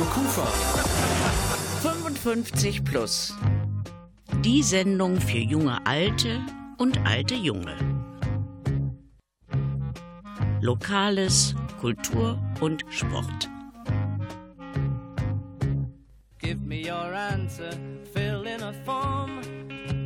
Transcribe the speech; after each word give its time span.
Radio 0.00 0.12
Kufa. 0.12 0.46
55 1.82 2.84
plus. 2.84 3.34
Die 4.42 4.62
Sendung 4.62 5.20
für 5.20 5.38
junge 5.38 5.84
Alte 5.86 6.40
und 6.78 6.98
alte 7.06 7.34
Junge. 7.34 7.76
Lokales, 10.62 11.54
Kultur 11.80 12.38
und 12.60 12.82
Sport. 12.88 13.50
Give 16.38 16.60
me 16.64 16.86
your 16.86 17.14
answer, 17.14 17.70
fill 18.14 18.46
in 18.46 18.62
a 18.62 18.72
form, 18.86 19.42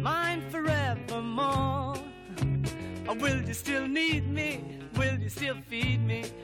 mine 0.02 0.42
forevermore. 0.50 1.94
Or 3.06 3.14
will 3.14 3.44
you 3.46 3.54
still 3.54 3.86
need 3.86 4.26
me? 4.26 4.60
Will 4.96 5.20
you 5.20 5.28
still 5.28 5.56
feed 5.68 6.00
me 6.04 6.24
when 6.24 6.24
I'm 6.24 6.32
64? 6.32 6.43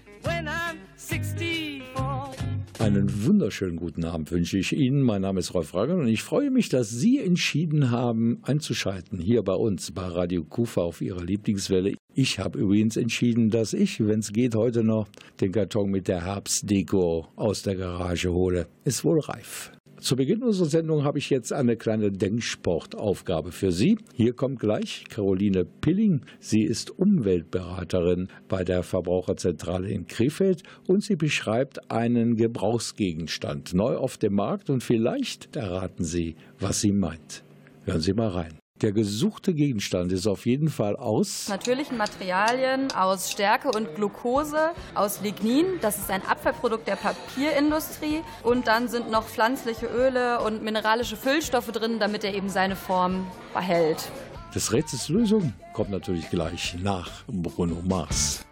Einen 2.90 3.24
wunderschönen 3.24 3.76
guten 3.76 4.04
Abend 4.04 4.32
wünsche 4.32 4.58
ich 4.58 4.72
Ihnen. 4.72 5.02
Mein 5.02 5.22
Name 5.22 5.38
ist 5.38 5.54
Rolf 5.54 5.74
Rager 5.74 5.94
und 5.94 6.08
ich 6.08 6.24
freue 6.24 6.50
mich, 6.50 6.70
dass 6.70 6.90
Sie 6.90 7.20
entschieden 7.20 7.92
haben, 7.92 8.40
einzuschalten 8.42 9.20
hier 9.20 9.44
bei 9.44 9.52
uns 9.52 9.92
bei 9.92 10.08
Radio 10.08 10.42
Kufa 10.42 10.80
auf 10.80 11.00
Ihrer 11.00 11.22
Lieblingswelle. 11.22 11.94
Ich 12.14 12.40
habe 12.40 12.58
übrigens 12.58 12.96
entschieden, 12.96 13.50
dass 13.50 13.74
ich, 13.74 14.04
wenn 14.04 14.18
es 14.18 14.32
geht, 14.32 14.56
heute 14.56 14.82
noch 14.82 15.06
den 15.40 15.52
Karton 15.52 15.88
mit 15.88 16.08
der 16.08 16.24
Herbstdeko 16.24 17.28
aus 17.36 17.62
der 17.62 17.76
Garage 17.76 18.32
hole. 18.32 18.66
Ist 18.82 19.04
wohl 19.04 19.20
reif. 19.20 19.70
Zu 20.00 20.16
Beginn 20.16 20.42
unserer 20.42 20.66
Sendung 20.66 21.04
habe 21.04 21.18
ich 21.18 21.28
jetzt 21.28 21.52
eine 21.52 21.76
kleine 21.76 22.10
Denksportaufgabe 22.10 23.52
für 23.52 23.70
Sie. 23.70 23.98
Hier 24.14 24.32
kommt 24.32 24.58
gleich 24.58 25.04
Caroline 25.10 25.66
Pilling. 25.66 26.22
Sie 26.38 26.62
ist 26.62 26.98
Umweltberaterin 26.98 28.28
bei 28.48 28.64
der 28.64 28.82
Verbraucherzentrale 28.82 29.90
in 29.90 30.06
Krefeld 30.06 30.62
und 30.88 31.04
sie 31.04 31.16
beschreibt 31.16 31.90
einen 31.90 32.36
Gebrauchsgegenstand 32.36 33.74
neu 33.74 33.96
auf 33.96 34.16
dem 34.16 34.34
Markt 34.34 34.70
und 34.70 34.82
vielleicht 34.82 35.54
erraten 35.54 36.04
Sie, 36.04 36.34
was 36.58 36.80
sie 36.80 36.92
meint. 36.92 37.44
Hören 37.84 38.00
Sie 38.00 38.14
mal 38.14 38.28
rein. 38.28 38.54
Der 38.82 38.92
gesuchte 38.92 39.52
Gegenstand 39.52 40.10
ist 40.10 40.26
auf 40.26 40.46
jeden 40.46 40.70
Fall 40.70 40.96
aus 40.96 41.48
natürlichen 41.48 41.98
Materialien, 41.98 42.90
aus 42.92 43.30
Stärke 43.30 43.70
und 43.70 43.94
Glucose, 43.94 44.70
aus 44.94 45.20
Lignin. 45.20 45.66
Das 45.82 45.98
ist 45.98 46.10
ein 46.10 46.22
Abfallprodukt 46.26 46.88
der 46.88 46.96
Papierindustrie. 46.96 48.22
Und 48.42 48.68
dann 48.68 48.88
sind 48.88 49.10
noch 49.10 49.26
pflanzliche 49.26 49.84
Öle 49.84 50.40
und 50.40 50.62
mineralische 50.62 51.16
Füllstoffe 51.16 51.70
drin, 51.72 51.98
damit 51.98 52.24
er 52.24 52.32
eben 52.32 52.48
seine 52.48 52.74
Form 52.74 53.26
behält. 53.52 54.10
Das 54.54 54.72
Rätsels 54.72 55.10
Lösung 55.10 55.52
kommt 55.74 55.90
natürlich 55.90 56.30
gleich 56.30 56.74
nach 56.82 57.10
Bruno 57.26 57.82
Mars. 57.86 58.46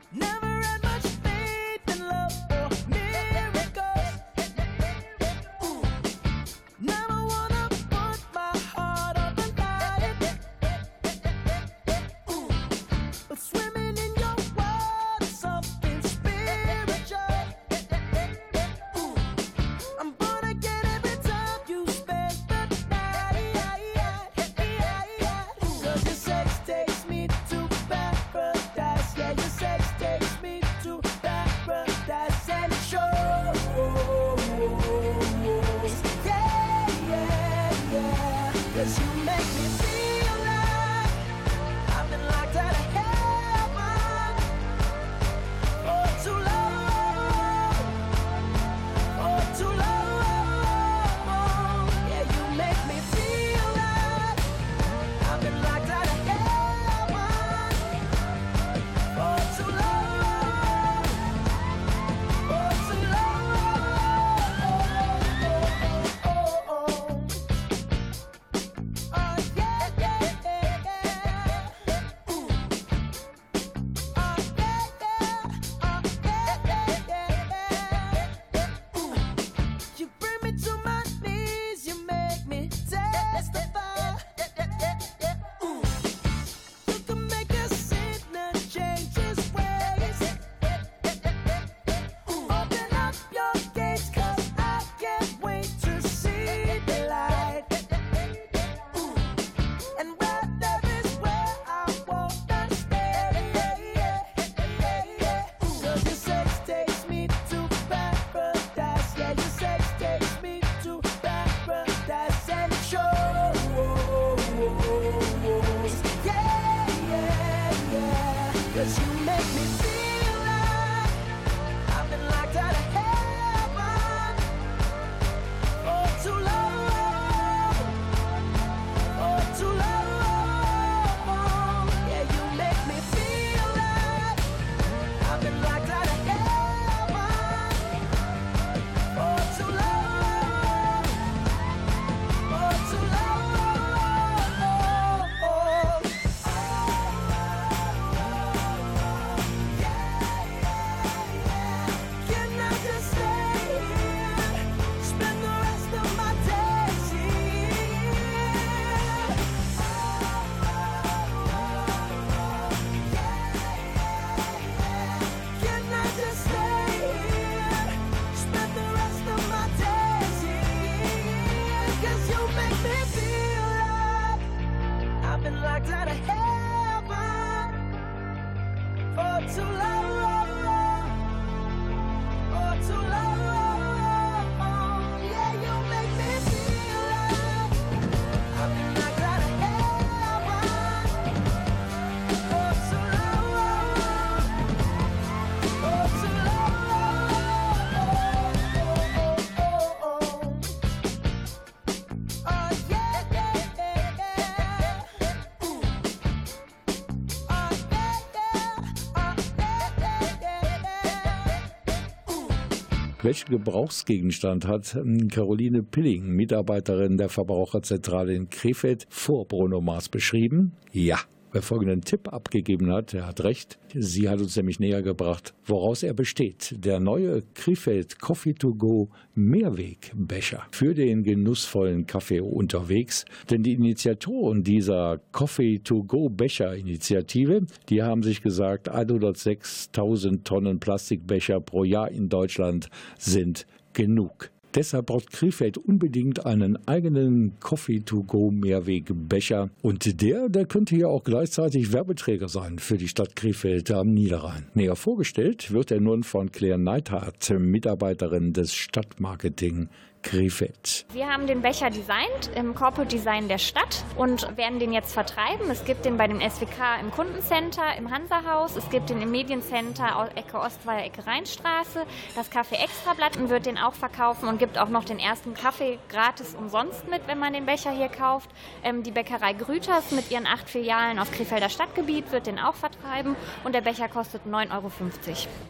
Welchen 213.29 213.51
Gebrauchsgegenstand 213.51 214.67
hat 214.67 214.95
hm, 214.95 215.29
Caroline 215.29 215.83
Pilling, 215.83 216.29
Mitarbeiterin 216.29 217.19
der 217.19 217.29
Verbraucherzentrale 217.29 218.33
in 218.33 218.49
Krefeld, 218.49 219.07
vor 219.11 219.47
Bruno 219.47 219.83
Mars 219.83 220.09
beschrieben? 220.09 220.73
Ja, 220.93 221.19
wer 221.53 221.63
folgenden 221.63 222.03
Tipp 222.03 222.33
abgegeben 222.33 222.93
hat, 222.93 223.13
der 223.13 223.27
hat 223.27 223.43
recht. 223.43 223.79
Sie 223.95 224.29
hat 224.29 224.41
uns 224.41 224.57
nämlich 224.57 224.81
näher 224.81 225.03
gebracht, 225.03 225.55
woraus 225.65 226.03
er 226.03 226.15
besteht. 226.15 226.75
Der 226.85 227.01
neue 227.01 227.43
Krefeld 227.55 228.21
Coffee 228.21 228.55
to 228.55 228.75
Go 228.75 229.09
Mehrwegbecher 229.35 230.67
für 230.71 230.95
den 230.95 231.23
genussvollen 231.23 232.07
Kaffee 232.07 232.41
unterwegs. 232.41 233.25
Denn 233.51 233.63
die 233.63 233.73
Initiatoren 233.73 234.63
dieser 234.63 235.21
Coffee 235.33 235.79
to 235.79 236.03
Go 236.05 236.29
Becher 236.29 236.75
Initiative, 236.77 237.67
die 237.89 238.03
haben 238.03 238.23
sich 238.23 238.43
gesagt, 238.43 238.91
106.000 238.91 240.45
Tonnen 240.45 240.81
Plastikbecher 240.81 241.61
pro 241.61 241.85
Jahr 241.85 242.11
in 242.11 242.29
Deutschland 242.29 242.89
sind 243.19 243.67
genug. 243.93 244.51
Deshalb 244.75 245.07
braucht 245.07 245.33
Krefeld 245.33 245.79
unbedingt 245.79 246.47
einen 246.47 246.79
eigenen 246.87 247.55
Coffee-to-go-Mehrwegbecher. 247.61 249.71
Und 249.83 250.23
der, 250.23 250.49
der 250.49 250.67
könnte 250.67 250.97
ja 250.97 251.07
auch 251.07 251.25
gleichzeitig 251.25 251.93
Werbeträger 251.93 252.49
sein 252.49 252.79
für 252.79 252.99
die 252.99 253.09
Stadt 253.09 253.37
Krefeld 253.37 253.91
am 253.91 254.13
Niederrhein. 254.13 254.67
Näher 254.75 254.97
vorgestellt 254.97 255.73
wird 255.73 255.91
er 255.91 256.01
nun 256.01 256.23
von 256.23 256.53
Claire 256.53 256.79
Neithardt, 256.79 257.51
Mitarbeiterin 257.59 258.53
des 258.53 258.75
Stadtmarketing 258.75 259.89
Krefeld. 260.29 261.07
Wir 261.11 261.27
haben 261.31 261.47
den 261.47 261.63
Becher 261.63 261.89
designt 261.89 262.51
im 262.55 262.75
Corporate 262.75 263.09
Design 263.09 263.49
der 263.49 263.57
Stadt 263.57 264.05
und 264.15 264.59
werden 264.59 264.79
den 264.79 264.93
jetzt 264.93 265.15
vertreiben. 265.15 265.71
Es 265.71 265.87
gibt 265.87 266.05
den 266.05 266.19
bei 266.19 266.27
dem 266.27 266.39
SWK 266.39 267.01
im 267.01 267.11
Kundencenter 267.11 267.97
im 267.97 268.11
Hansahaus, 268.11 268.77
es 268.77 268.91
gibt 268.91 269.09
den 269.09 269.23
im 269.23 269.31
Mediencenter 269.31 270.29
Ecke 270.35 270.59
Ostweier, 270.59 271.07
Ecke 271.07 271.27
Rheinstraße. 271.27 272.05
Das 272.37 272.51
Kaffee 272.51 272.75
Extrablatt 272.75 273.49
wird 273.49 273.65
den 273.65 273.79
auch 273.79 273.95
verkaufen 273.95 274.51
und 274.51 274.59
gibt 274.59 274.77
auch 274.77 274.91
noch 274.91 275.05
den 275.05 275.19
ersten 275.19 275.55
Kaffee 275.55 275.99
gratis 276.11 276.55
umsonst 276.55 277.09
mit, 277.09 277.23
wenn 277.27 277.39
man 277.39 277.55
den 277.55 277.65
Becher 277.65 277.91
hier 277.91 278.09
kauft. 278.09 278.51
Ähm, 278.85 279.03
die 279.03 279.13
Bäckerei 279.13 279.55
Grüters 279.55 280.11
mit 280.11 280.31
ihren 280.31 280.47
acht 280.47 280.69
Filialen 280.69 281.19
auf 281.19 281.33
Krefelder 281.33 281.71
Stadtgebiet 281.71 282.33
wird 282.33 282.47
den 282.47 282.59
auch 282.59 282.75
vertreiben 282.75 283.35
und 283.65 283.75
der 283.75 283.81
Becher 283.81 284.09
kostet 284.09 284.43
9,50 284.45 284.75
Euro. 284.75 284.91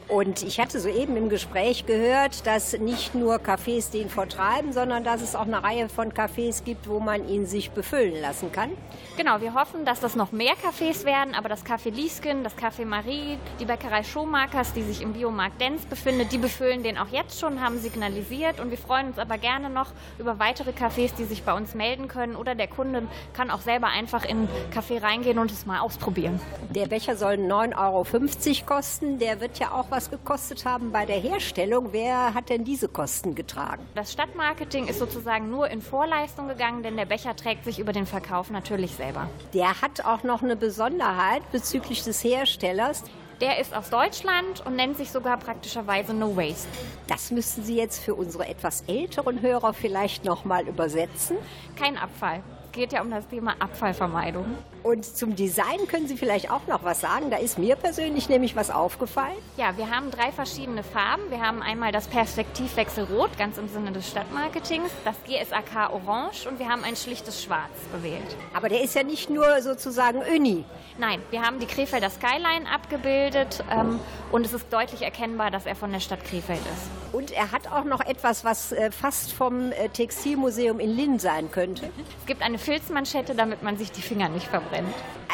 Und 0.08 0.42
ich 0.42 0.58
hatte 0.58 0.80
soeben 0.80 1.16
im 1.16 1.28
Gespräch 1.28 1.86
gehört, 1.86 2.44
dass 2.44 2.76
nicht 2.76 3.14
nur 3.14 3.36
Cafés 3.36 3.92
den 3.92 4.08
vertreiben, 4.08 4.47
betreiben, 4.48 4.72
sondern 4.72 5.04
dass 5.04 5.20
es 5.20 5.34
auch 5.34 5.46
eine 5.46 5.62
Reihe 5.62 5.88
von 5.88 6.12
Cafés 6.12 6.64
gibt, 6.64 6.88
wo 6.88 7.00
man 7.00 7.28
ihn 7.28 7.46
sich 7.46 7.70
befüllen 7.70 8.20
lassen 8.20 8.52
kann. 8.52 8.70
Genau, 9.16 9.40
wir 9.40 9.54
hoffen, 9.54 9.84
dass 9.84 10.00
das 10.00 10.16
noch 10.16 10.32
mehr 10.32 10.54
Cafés 10.54 11.04
werden, 11.04 11.34
aber 11.34 11.48
das 11.48 11.64
Café 11.64 11.90
Liesken, 11.90 12.44
das 12.44 12.56
Café 12.56 12.84
Marie, 12.84 13.38
die 13.60 13.64
Bäckerei 13.64 14.02
Schuhmakers, 14.02 14.72
die 14.72 14.82
sich 14.82 15.02
im 15.02 15.12
Biomarkt 15.12 15.60
Denz 15.60 15.84
befindet, 15.86 16.32
die 16.32 16.38
befüllen 16.38 16.82
den 16.82 16.98
auch 16.98 17.08
jetzt 17.08 17.40
schon, 17.40 17.60
haben 17.60 17.78
signalisiert 17.78 18.60
und 18.60 18.70
wir 18.70 18.78
freuen 18.78 19.08
uns 19.08 19.18
aber 19.18 19.38
gerne 19.38 19.70
noch 19.70 19.88
über 20.18 20.38
weitere 20.38 20.70
Cafés, 20.70 21.14
die 21.16 21.24
sich 21.24 21.42
bei 21.42 21.52
uns 21.52 21.74
melden 21.74 22.08
können 22.08 22.36
oder 22.36 22.54
der 22.54 22.68
Kunde 22.68 23.02
kann 23.32 23.50
auch 23.50 23.60
selber 23.60 23.88
einfach 23.88 24.24
in 24.24 24.42
ein 24.42 24.48
Café 24.72 25.02
reingehen 25.02 25.38
und 25.38 25.50
es 25.50 25.66
mal 25.66 25.80
ausprobieren. 25.80 26.40
Der 26.70 26.86
Becher 26.86 27.16
soll 27.16 27.34
9,50 27.34 27.76
Euro 27.76 28.66
kosten, 28.66 29.18
der 29.18 29.40
wird 29.40 29.58
ja 29.58 29.72
auch 29.72 29.90
was 29.90 30.10
gekostet 30.10 30.64
haben 30.64 30.92
bei 30.92 31.06
der 31.06 31.18
Herstellung. 31.18 31.88
Wer 31.92 32.34
hat 32.34 32.50
denn 32.50 32.64
diese 32.64 32.88
Kosten 32.88 33.34
getragen? 33.34 33.84
Das 33.94 34.12
Stadt 34.12 34.27
Stadtmarketing 34.28 34.88
ist 34.88 34.98
sozusagen 34.98 35.50
nur 35.50 35.68
in 35.70 35.80
Vorleistung 35.80 36.48
gegangen, 36.48 36.82
denn 36.82 36.96
der 36.96 37.06
Becher 37.06 37.34
trägt 37.34 37.64
sich 37.64 37.78
über 37.78 37.92
den 37.92 38.04
Verkauf 38.04 38.50
natürlich 38.50 38.92
selber. 38.92 39.28
Der 39.54 39.80
hat 39.80 40.04
auch 40.04 40.22
noch 40.22 40.42
eine 40.42 40.54
Besonderheit 40.54 41.42
bezüglich 41.50 42.02
des 42.04 42.22
Herstellers. 42.22 43.04
Der 43.40 43.58
ist 43.58 43.74
aus 43.74 43.88
Deutschland 43.88 44.64
und 44.66 44.76
nennt 44.76 44.96
sich 44.98 45.10
sogar 45.10 45.38
praktischerweise 45.38 46.12
No 46.12 46.36
Waste. 46.36 46.68
Das 47.06 47.30
müssten 47.30 47.62
Sie 47.62 47.76
jetzt 47.76 48.00
für 48.00 48.14
unsere 48.14 48.46
etwas 48.46 48.82
älteren 48.82 49.40
Hörer 49.40 49.72
vielleicht 49.72 50.24
noch 50.24 50.44
mal 50.44 50.66
übersetzen. 50.68 51.36
Kein 51.76 51.96
Abfall 51.96 52.42
geht 52.72 52.92
ja 52.92 53.00
um 53.00 53.10
das 53.10 53.26
Thema 53.28 53.54
Abfallvermeidung. 53.58 54.46
Und 54.82 55.04
zum 55.04 55.36
Design 55.36 55.86
können 55.88 56.06
Sie 56.06 56.16
vielleicht 56.16 56.50
auch 56.50 56.66
noch 56.66 56.84
was 56.84 57.00
sagen. 57.00 57.30
Da 57.30 57.36
ist 57.36 57.58
mir 57.58 57.76
persönlich 57.76 58.28
nämlich 58.28 58.56
was 58.56 58.70
aufgefallen. 58.70 59.36
Ja, 59.56 59.76
wir 59.76 59.90
haben 59.90 60.10
drei 60.10 60.32
verschiedene 60.32 60.82
Farben. 60.82 61.30
Wir 61.30 61.40
haben 61.40 61.62
einmal 61.62 61.92
das 61.92 62.06
Perspektivwechsel 62.06 63.04
Rot, 63.04 63.36
ganz 63.38 63.58
im 63.58 63.68
Sinne 63.68 63.92
des 63.92 64.08
Stadtmarketings, 64.08 64.90
das 65.04 65.16
GSAK 65.24 65.92
Orange 65.92 66.46
und 66.48 66.58
wir 66.58 66.68
haben 66.68 66.84
ein 66.84 66.96
schlichtes 66.96 67.42
Schwarz 67.42 67.70
gewählt. 67.92 68.36
Aber 68.54 68.68
der 68.68 68.82
ist 68.82 68.94
ja 68.94 69.02
nicht 69.02 69.30
nur 69.30 69.60
sozusagen 69.62 70.20
Uni. 70.34 70.64
Nein, 70.98 71.20
wir 71.30 71.42
haben 71.42 71.58
die 71.60 71.66
Krefelder 71.66 72.10
Skyline 72.10 72.68
abgebildet 72.72 73.64
ähm, 73.70 74.00
und 74.32 74.44
es 74.44 74.52
ist 74.52 74.72
deutlich 74.72 75.02
erkennbar, 75.02 75.50
dass 75.50 75.66
er 75.66 75.76
von 75.76 75.92
der 75.92 76.00
Stadt 76.00 76.24
Krefeld 76.24 76.60
ist. 76.60 77.14
Und 77.14 77.30
er 77.30 77.52
hat 77.52 77.70
auch 77.72 77.84
noch 77.84 78.00
etwas, 78.00 78.44
was 78.44 78.72
äh, 78.72 78.90
fast 78.90 79.32
vom 79.32 79.72
äh, 79.72 79.88
Textilmuseum 79.88 80.78
in 80.80 80.94
Linn 80.94 81.18
sein 81.18 81.50
könnte. 81.50 81.90
Es 82.20 82.26
gibt 82.26 82.42
eine 82.42 82.58
Filzmanschette, 82.58 83.34
damit 83.34 83.62
man 83.62 83.78
sich 83.78 83.90
die 83.92 84.02
Finger 84.02 84.28
nicht 84.28 84.46
verbrennt. 84.46 84.67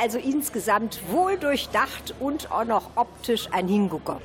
Also 0.00 0.19
insgesamt 0.19 1.00
wohl 1.10 1.38
durchdacht 1.38 2.14
und 2.20 2.50
auch 2.50 2.64
noch 2.64 2.96
optisch 2.96 3.48
ein 3.52 3.69
Hingucker. 3.69 4.20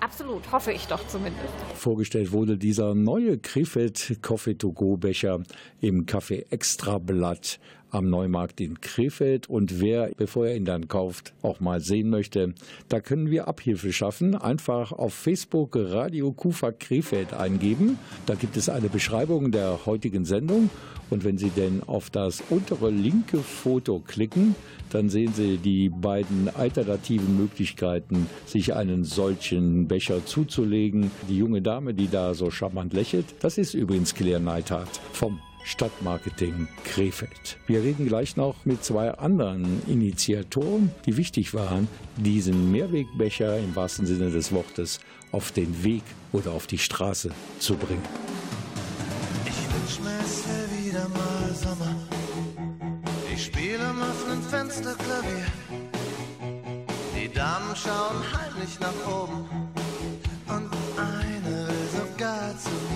Absolut, 0.00 0.52
hoffe 0.52 0.72
ich 0.72 0.86
doch 0.86 1.06
zumindest. 1.08 1.48
Vorgestellt 1.76 2.30
wurde 2.32 2.58
dieser 2.58 2.94
neue 2.94 3.38
Krefeld 3.38 4.18
Coffee 4.20 4.54
to 4.54 4.72
Go 4.72 4.98
Becher 4.98 5.42
im 5.80 6.04
Café 6.04 6.44
Extrablatt 6.50 7.58
am 7.94 8.10
Neumarkt 8.10 8.60
in 8.60 8.80
Krefeld. 8.80 9.48
Und 9.48 9.80
wer, 9.80 10.10
bevor 10.16 10.48
er 10.48 10.56
ihn 10.56 10.64
dann 10.64 10.88
kauft, 10.88 11.32
auch 11.42 11.60
mal 11.60 11.80
sehen 11.80 12.10
möchte, 12.10 12.54
da 12.88 13.00
können 13.00 13.30
wir 13.30 13.48
Abhilfe 13.48 13.92
schaffen. 13.92 14.34
Einfach 14.34 14.92
auf 14.92 15.14
Facebook 15.14 15.76
Radio 15.76 16.32
Kufa 16.32 16.72
Krefeld 16.72 17.32
eingeben. 17.32 17.98
Da 18.26 18.34
gibt 18.34 18.56
es 18.56 18.68
eine 18.68 18.88
Beschreibung 18.88 19.52
der 19.52 19.86
heutigen 19.86 20.24
Sendung. 20.24 20.70
Und 21.10 21.22
wenn 21.24 21.38
Sie 21.38 21.50
denn 21.50 21.82
auf 21.86 22.10
das 22.10 22.42
untere 22.50 22.90
linke 22.90 23.38
Foto 23.38 24.00
klicken, 24.00 24.54
dann 24.90 25.10
sehen 25.10 25.32
Sie 25.34 25.58
die 25.58 25.88
beiden 25.90 26.48
alternativen 26.48 27.36
Möglichkeiten, 27.36 28.26
sich 28.46 28.74
einen 28.74 29.04
solchen 29.04 29.86
Becher 29.86 30.24
zuzulegen. 30.24 31.10
Die 31.28 31.36
junge 31.36 31.62
Dame, 31.62 31.94
die 31.94 32.08
da 32.08 32.34
so 32.34 32.50
charmant 32.50 32.94
lächelt, 32.94 33.26
das 33.40 33.58
ist 33.58 33.74
übrigens 33.74 34.14
Claire 34.14 34.40
Neithardt 34.40 35.00
vom 35.12 35.38
Stadtmarketing 35.64 36.68
Krefeld. 36.84 37.58
Wir 37.66 37.82
reden 37.82 38.06
gleich 38.06 38.36
noch 38.36 38.64
mit 38.64 38.84
zwei 38.84 39.10
anderen 39.12 39.82
Initiatoren, 39.88 40.92
die 41.06 41.16
wichtig 41.16 41.54
waren, 41.54 41.88
diesen 42.16 42.70
Mehrwegbecher 42.70 43.58
im 43.58 43.74
wahrsten 43.74 44.06
Sinne 44.06 44.30
des 44.30 44.52
Wortes 44.52 45.00
auf 45.32 45.50
den 45.52 45.82
Weg 45.82 46.02
oder 46.32 46.52
auf 46.52 46.66
die 46.66 46.78
Straße 46.78 47.30
zu 47.58 47.76
bringen. 47.76 48.02
Ich 49.46 49.56
wünsch 49.74 50.00
mir, 50.00 50.84
wieder 50.84 51.08
mal 51.08 51.54
Sommer. 51.54 51.96
Ich 53.34 53.46
spiele 53.46 53.84
am 53.84 54.00
offenen 54.00 54.42
Fenster 54.42 54.94
Klavier. 54.94 55.46
Die 57.16 57.28
Damen 57.32 57.74
schauen 57.74 58.22
heimlich 58.32 58.78
nach 58.78 59.12
oben 59.12 59.44
und 60.46 60.70
eine 60.96 61.66
will 61.66 61.88
sogar 61.90 62.56
zu 62.58 62.70
mir. 62.70 62.93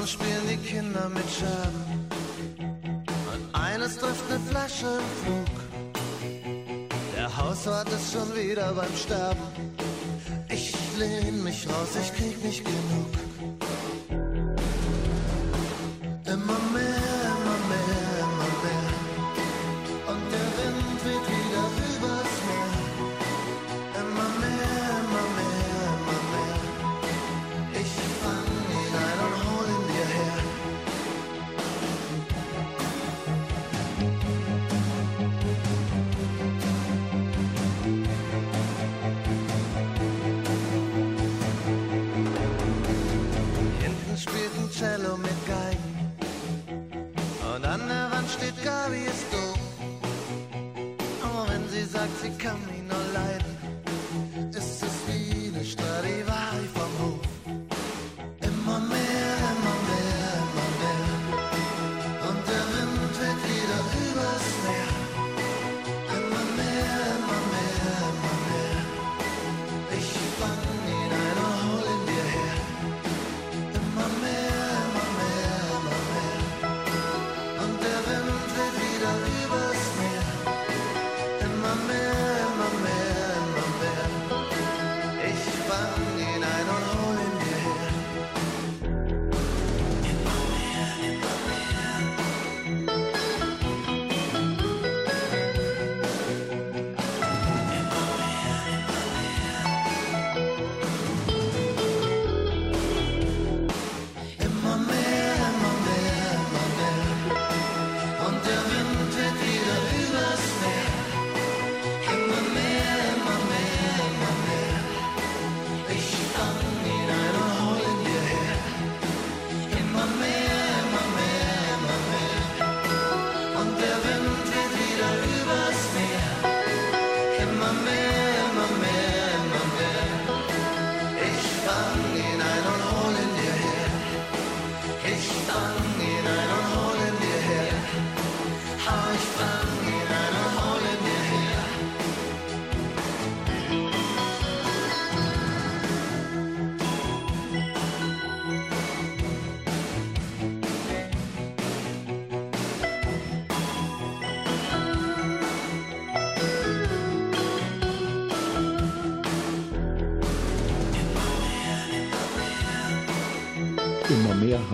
Draußen 0.00 0.20
spielen 0.20 0.48
die 0.48 0.56
Kinder 0.56 1.10
mit 1.10 1.24
Scherben. 1.30 2.08
Und 3.32 3.54
eines 3.54 3.98
trifft 3.98 4.24
eine 4.30 4.40
Flasche 4.40 4.86
im 4.86 5.24
Flug. 5.24 5.56
Der 7.16 7.36
Hauswart 7.36 7.88
ist 7.90 8.12
schon 8.12 8.34
wieder 8.34 8.72
beim 8.72 8.96
Sterben. 8.96 9.42
Ich 10.48 10.74
lehn 10.98 11.44
mich 11.44 11.66
raus, 11.68 11.88
ich 12.00 12.14
krieg 12.14 12.42
nicht 12.42 12.64
genug. 12.64 13.29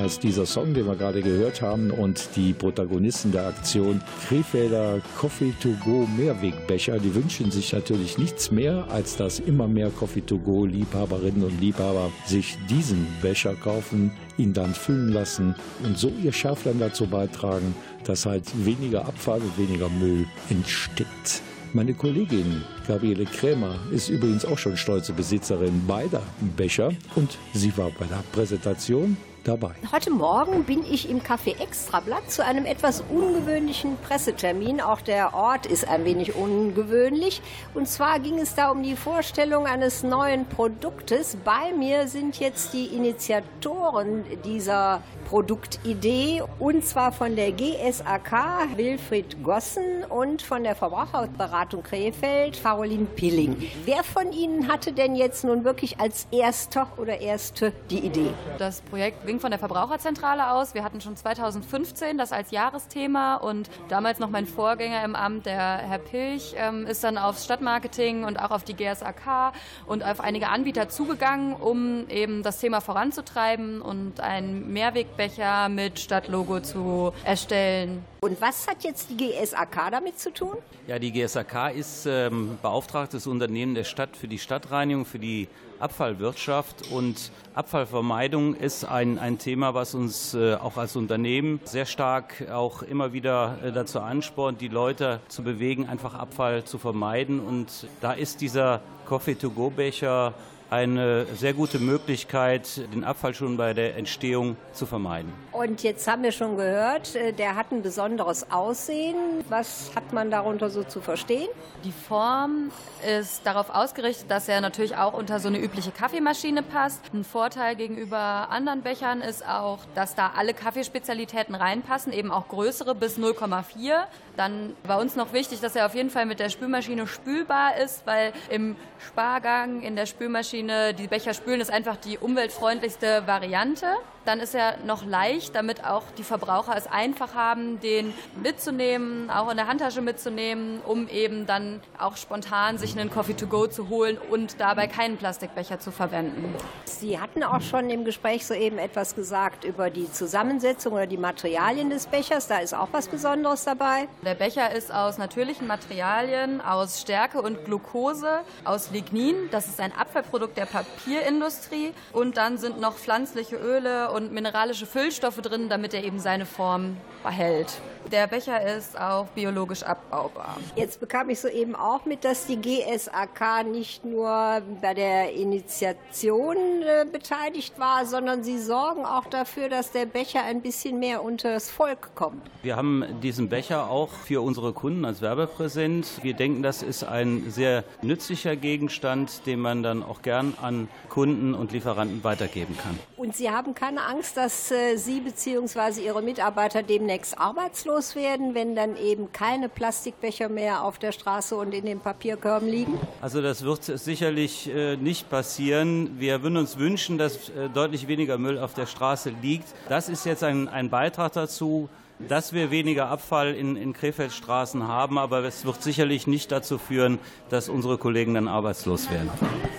Heißt 0.07 0.23
dieser 0.23 0.47
Song, 0.47 0.73
den 0.73 0.87
wir 0.87 0.95
gerade 0.95 1.21
gehört 1.21 1.63
haben. 1.63 1.91
Und 1.91 2.29
die 2.37 2.53
Protagonisten 2.53 3.33
der 3.33 3.49
Aktion 3.49 4.01
Krefelder 4.29 5.01
Coffee 5.19 5.53
to 5.61 5.71
Go 5.85 6.07
Mehrwegbecher, 6.17 7.01
die 7.01 7.13
wünschen 7.13 7.51
sich 7.51 7.73
natürlich 7.73 8.17
nichts 8.17 8.53
mehr, 8.53 8.87
als 8.89 9.17
dass 9.17 9.41
immer 9.41 9.67
mehr 9.67 9.91
Coffee 9.91 10.21
to 10.21 10.39
Go 10.39 10.65
Liebhaberinnen 10.65 11.43
und 11.43 11.61
Liebhaber 11.61 12.13
sich 12.25 12.57
diesen 12.71 13.05
Becher 13.21 13.57
kaufen, 13.57 14.13
ihn 14.39 14.53
dann 14.53 14.75
füllen 14.75 15.09
lassen 15.09 15.57
und 15.83 15.99
so 15.99 16.13
ihr 16.23 16.33
Schärflein 16.33 16.79
dazu 16.79 17.09
beitragen, 17.09 17.75
dass 18.05 18.27
halt 18.27 18.45
weniger 18.65 19.07
Abfall 19.07 19.41
und 19.41 19.59
weniger 19.59 19.89
Müll 19.89 20.25
entsteht. 20.51 21.43
Meine 21.73 21.95
Kollegin 21.95 22.63
Gabriele 22.87 23.25
Krämer 23.25 23.81
ist 23.91 24.09
übrigens 24.09 24.45
auch 24.45 24.57
schon 24.57 24.77
stolze 24.77 25.13
Besitzerin 25.13 25.85
beider 25.85 26.23
Becher 26.57 26.93
und 27.17 27.37
sie 27.55 27.77
war 27.77 27.91
bei 27.99 28.07
der 28.07 28.23
Präsentation 28.31 29.17
dabei. 29.47 29.73
Heute 29.93 30.11
Morgen 30.11 30.65
bin 30.65 30.85
ich 30.85 31.09
im 31.09 31.21
Café 31.21 31.61
Extrablatt 31.61 32.31
zu 32.31 32.45
einem 32.45 32.67
etwas 32.67 33.03
ungewöhnlichen 33.09 33.97
Pressetermin. 33.99 34.81
Auch 34.81 35.01
der 35.01 35.35
Ort 35.35 35.67
ist 35.67 35.89
ein 35.89 36.05
wenig 36.05 36.35
ungewöhnlich. 36.35 37.43
Und 37.75 37.89
zwar 37.89 38.21
ging 38.21 38.39
es 38.39 38.55
da 38.55 38.71
um 38.71 38.83
die 38.83 38.97
Vorstellung 38.97 39.67
eines 39.67 40.03
neuen 40.03 40.47
Produktes. 40.47 41.37
Bei 41.45 41.73
mir 41.77 42.09
sind 42.09 42.39
jetzt 42.41 42.73
die 42.73 42.87
Initiatoren 42.87 44.25
dieser 44.45 45.03
Produktidee 45.29 46.43
und 46.61 46.85
zwar 46.85 47.11
von 47.11 47.35
der 47.35 47.51
GSAK 47.51 48.77
Wilfried 48.77 49.43
Gossen 49.43 50.05
und 50.09 50.41
von 50.41 50.63
der 50.63 50.77
Verbraucherberatung 50.77 51.83
Krefeld 51.83 52.63
Caroline 52.63 53.07
Pilling. 53.07 53.57
Wer 53.85 54.05
von 54.05 54.33
Ihnen 54.33 54.69
hatte 54.69 54.93
denn 54.93 55.17
jetzt 55.17 55.45
nun 55.45 55.65
wirklich 55.65 55.99
als 55.99 56.29
erster 56.31 56.89
oder 56.97 57.21
erste 57.21 57.73
die 57.91 57.99
Idee? 57.99 58.31
Das 58.59 58.81
Projekt 58.83 59.27
ging 59.37 59.41
von 59.41 59.51
der 59.51 59.59
Verbraucherzentrale 59.59 60.53
aus. 60.53 60.73
Wir 60.73 60.83
hatten 60.83 61.03
schon 61.03 61.15
2015 61.15 62.17
das 62.17 62.33
als 62.33 62.53
Jahresthema 62.53 63.37
und 63.37 63.69
damals 63.89 64.19
noch 64.19 64.31
mein 64.31 64.47
Vorgänger 64.47 65.05
im 65.05 65.15
Amt, 65.15 65.45
der 65.45 65.79
Herr 65.79 65.99
Pilch, 65.99 66.55
ähm, 66.57 66.87
ist 66.87 67.05
dann 67.05 67.19
aufs 67.19 67.45
Stadtmarketing 67.45 68.25
und 68.25 68.39
auch 68.39 68.51
auf 68.51 68.65
die 68.65 68.75
GSAK 68.75 69.53
und 69.87 70.03
auf 70.03 70.21
einige 70.21 70.49
Anbieter 70.49 70.89
zugegangen, 70.89 71.55
um 71.55 72.09
eben 72.09 72.43
das 72.43 72.61
Thema 72.61 72.81
voranzutreiben 72.81 73.83
und 73.83 74.21
ein 74.21 74.73
Mehrweg 74.73 75.17
Becher 75.19 75.69
mit 75.69 76.01
Stadtlogo 76.01 76.61
zu 76.61 77.13
erstellen. 77.25 78.03
Und 78.21 78.41
was 78.41 78.67
hat 78.67 78.85
jetzt 78.85 79.11
die 79.11 79.17
GSAK 79.19 79.91
damit 79.91 80.19
zu 80.19 80.33
tun? 80.33 80.57
Ja, 80.87 80.99
die 80.99 81.13
GSAK 81.13 81.75
ist 81.75 82.07
ähm, 82.07 82.59
beauftragtes 82.63 83.27
Unternehmen 83.27 83.75
der 83.75 83.85
Stadt 83.85 84.17
für 84.17 84.29
die 84.29 84.39
Stadtreinigung, 84.39 85.05
für 85.05 85.19
die 85.19 85.49
Abfallwirtschaft 85.81 86.91
und 86.91 87.31
Abfallvermeidung 87.55 88.55
ist 88.55 88.85
ein, 88.85 89.19
ein 89.19 89.39
Thema, 89.39 89.75
was 89.75 89.95
uns 89.95 90.35
äh, 90.35 90.55
auch 90.55 90.77
als 90.77 90.97
Unternehmen 90.97 91.61
sehr 91.65 91.87
stark 91.87 92.51
auch 92.51 92.83
immer 92.83 93.13
wieder 93.13 93.59
äh, 93.63 93.73
dazu 93.73 94.01
anspornt, 94.01 94.61
die 94.61 94.69
Leute 94.69 95.21
zu 95.29 95.43
bewegen, 95.43 95.89
einfach 95.89 96.15
Abfall 96.15 96.65
zu 96.65 96.79
vermeiden. 96.79 97.41
Und 97.41 97.87
da 98.01 98.13
ist 98.13 98.41
dieser 98.41 98.81
Coffee-to-go-Becher 99.07 100.35
eine 100.71 101.27
sehr 101.35 101.55
gute 101.55 101.79
Möglichkeit, 101.79 102.81
den 102.93 103.05
Abfall 103.05 103.35
schon 103.35 103.57
bei 103.57 103.73
der 103.73 103.97
Entstehung 103.97 104.57
zu 104.73 104.87
vermeiden. 104.87 105.33
Und 105.53 105.83
jetzt 105.83 106.09
haben 106.09 106.23
wir 106.23 106.33
schon 106.33 106.57
gehört, 106.57 107.15
äh, 107.15 107.33
der 107.33 107.57
hat 107.57 107.71
ein 107.73 107.83
besonderes 107.83 108.51
Aussehen. 108.51 109.17
Was 109.49 109.93
hat 109.95 110.13
man 110.13 110.31
darunter 110.31 110.69
so 110.71 110.83
zu 110.83 111.01
verstehen? 111.01 111.49
Die 111.85 111.93
Form 111.93 112.73
ist 113.07 113.47
darauf 113.47 113.71
ausgerichtet, 113.71 114.31
dass 114.31 114.49
er 114.49 114.61
natürlich 114.61 114.97
auch 114.97 115.15
unter 115.15 115.39
so 115.39 115.49
eine 115.49 115.59
übliche 115.59 115.93
Kaffeemaschine 115.93 116.63
passt. 116.63 117.01
Ein 117.15 117.25
Vorteil 117.25 117.77
gegenüber 117.77 118.49
anderen 118.51 118.83
Bechern 118.83 119.21
ist 119.21 119.47
auch, 119.47 119.79
dass 119.95 120.15
da 120.15 120.33
alle 120.37 120.53
Kaffeespezialitäten 120.53 121.55
reinpassen, 121.55 122.13
eben 122.13 122.33
auch 122.33 122.49
größere 122.49 122.95
bis 122.95 123.19
0,4. 123.19 124.05
Dann 124.37 124.75
bei 124.87 124.97
uns 124.97 125.17
noch 125.17 125.33
wichtig, 125.33 125.61
dass 125.61 125.77
er 125.77 125.87
auf 125.87 125.95
jeden 125.95 126.11
Fall 126.11 126.27
mit 126.27 126.41
der 126.41 126.51
Spülmaschine 126.51 127.07
spülbar 127.07 127.77
ist, 127.77 128.07
weil 128.07 128.33
im 128.51 128.77
Spargang 128.99 129.81
in 129.83 129.97
der 129.97 130.07
Spülmaschine 130.07 130.56
die 130.63 131.07
Becher 131.09 131.35
spülen 131.35 131.61
ist 131.61 131.71
einfach 131.71 131.97
die 131.97 132.19
umweltfreundlichste 132.19 133.27
Variante. 133.27 133.87
Dann 134.27 134.41
ist 134.41 134.57
er 134.57 134.77
noch 134.85 135.07
leicht, 135.07 135.55
damit 135.55 135.85
auch 135.85 136.03
die 136.19 136.25
Verbraucher 136.25 136.77
es 136.77 136.89
einfach 136.89 137.35
haben, 137.35 137.79
den 137.79 138.13
mitzunehmen, 138.43 139.31
auch 139.31 139.49
in 139.51 139.57
der 139.57 139.69
Handtasche 139.69 140.03
mitzunehmen, 140.03 140.81
um 140.85 141.09
eben 141.09 141.47
dann 141.47 141.81
auch 141.97 142.17
spontan 142.17 142.77
sich 142.77 142.99
einen 142.99 143.09
Coffee 143.09 143.35
to 143.35 143.47
go 143.47 143.69
zu 143.69 143.89
holen 143.89 144.19
und 144.31 144.61
dabei 144.61 144.89
keinen 144.89 145.17
Plastikbecher 145.17 145.79
zu 145.79 145.93
verwenden. 145.93 146.53
Sie 146.85 147.21
hatten 147.21 147.45
auch 147.45 147.61
schon 147.61 147.89
im 147.89 148.05
Gespräch 148.05 148.47
soeben 148.47 148.79
etwas 148.79 149.15
gesagt 149.15 149.65
über 149.65 149.91
die 149.91 150.11
Zusammensetzung 150.11 150.95
oder 150.95 151.07
die 151.07 151.19
Materialien 151.19 151.89
des 151.89 152.09
Bechers. 152.09 152.49
Da 152.49 152.59
ist 152.59 152.75
auch 152.75 152.89
was 152.91 153.07
Besonderes 153.07 153.63
dabei. 153.63 154.09
Der 154.25 154.35
Becher 154.35 154.73
ist 154.73 154.93
aus 154.93 155.19
natürlichen 155.19 155.69
Materialien, 155.69 156.61
aus 156.61 157.01
Stärke 157.01 157.43
und 157.43 157.65
Glucose, 157.65 158.41
aus 158.65 158.91
Lignin. 158.91 159.37
Das 159.53 159.69
ist 159.69 159.81
ein 159.81 159.93
Abfallprodukt 159.93 160.57
der 160.57 160.67
Papierindustrie. 160.67 161.93
Und 162.13 162.37
dann 162.37 162.59
sind 162.59 162.81
noch 162.81 162.97
pflanzliche 162.97 163.55
Öle 163.57 164.11
und 164.17 164.33
mineralische 164.33 164.87
Füllstoffe 164.87 165.43
drin, 165.43 165.69
damit 165.69 165.93
er 165.93 166.03
eben 166.03 166.19
seine 166.19 166.47
Form 166.47 166.97
behält. 167.23 167.81
Der 168.11 168.29
Becher 168.29 168.77
ist 168.77 168.99
auch 168.99 169.27
biologisch 169.35 169.83
abbaubar. 169.83 170.57
Jetzt 170.77 171.01
bekam 171.01 171.29
ich 171.29 171.41
soeben 171.41 171.75
auch 171.75 172.05
mit, 172.05 172.25
dass 172.25 172.47
die 172.47 172.57
GSAK 172.57 173.67
nicht 173.71 174.05
nur 174.05 174.63
bei 174.81 174.95
der 174.95 175.33
Initiation 175.33 176.57
äh, 176.57 177.05
beteiligt 177.11 177.79
war, 177.81 178.07
sondern 178.07 178.45
sie 178.45 178.59
sorgen 178.59 179.05
auch 179.05 179.27
dafür, 179.27 179.69
dass 179.69 179.91
der 179.91 180.07
Becher 180.07 180.45
ein 180.45 180.63
bisschen 180.63 181.01
mehr 181.01 181.25
unter 181.25 181.53
das 181.53 181.69
Volk 181.69 182.15
kommt. 182.15 182.43
Wir 182.63 182.77
haben 182.77 183.05
diesen 183.23 183.49
Becher 183.49 183.91
auch 183.91 184.11
für 184.11 184.41
unsere 184.41 184.73
Kunden 184.73 185.05
als 185.05 185.21
Werbepräsent. 185.21 186.07
Wir 186.23 186.35
denken, 186.35 186.63
das 186.63 186.83
ist 186.83 187.03
ein 187.03 187.51
sehr 187.51 187.83
nützlicher 188.03 188.55
Gegenstand, 188.55 189.47
den 189.47 189.59
man 189.59 189.83
dann 189.83 190.05
auch 190.05 190.23
gern 190.23 190.55
an 190.63 190.89
Kunden 191.09 191.55
und 191.55 191.73
Lieferanten 191.73 192.23
weitergeben 192.23 192.79
kann. 192.81 192.97
Und 193.17 193.35
Sie 193.35 193.51
haben 193.51 193.75
keine 193.75 194.03
Angst, 194.03 194.37
dass 194.37 194.71
äh, 194.71 194.97
Sie 194.97 195.21
bzw. 195.21 196.03
Ihre 196.05 196.21
Mitarbeiter 196.21 196.83
demnächst 196.83 197.39
arbeitslos 197.39 198.15
werden, 198.15 198.55
wenn 198.55 198.77
dann 198.77 198.99
eben 198.99 199.33
keine 199.33 199.71
Plastikbecher 199.71 200.51
mehr 200.51 200.85
auf 200.85 200.99
der 200.99 201.13
Straße 201.13 201.57
und 201.57 201.73
in 201.73 201.87
den 201.87 202.01
Papierkörben 202.01 202.69
liegen? 202.69 203.01
Also 203.23 203.41
das 203.41 203.65
wird 203.65 203.85
sicherlich 203.85 204.69
äh, 204.69 204.97
nicht 204.97 205.31
passieren. 205.31 206.21
Wir 206.21 206.43
würden 206.43 206.59
uns 206.59 206.77
wünschen, 206.77 207.17
dass 207.17 207.49
äh, 207.49 207.71
deutlich 207.73 208.07
weniger 208.07 208.37
Müll 208.37 208.59
auf 208.59 208.75
der 208.75 208.85
Straße 208.85 209.33
liegt. 209.41 209.69
Das 209.89 210.11
ist 210.11 210.27
jetzt 210.27 210.45
ein, 210.45 210.69
ein 210.69 210.91
Beitrag 210.91 211.33
dazu 211.33 211.89
dass 212.19 212.55
wir 212.55 212.71
weniger 212.71 213.11
Abfall 213.11 213.55
in, 213.55 213.77
in 213.77 213.93
Krefeldstraßen 213.93 214.89
haben, 214.89 215.19
aber 215.19 215.45
es 215.45 215.67
wird 215.67 215.83
sicherlich 215.83 216.27
nicht 216.27 216.51
dazu 216.51 216.79
führen, 216.79 217.19
dass 217.51 217.69
unsere 217.69 217.99
Kollegen 217.99 218.33
dann 218.33 218.49
arbeitslos 218.49 219.11
werden. 219.11 219.29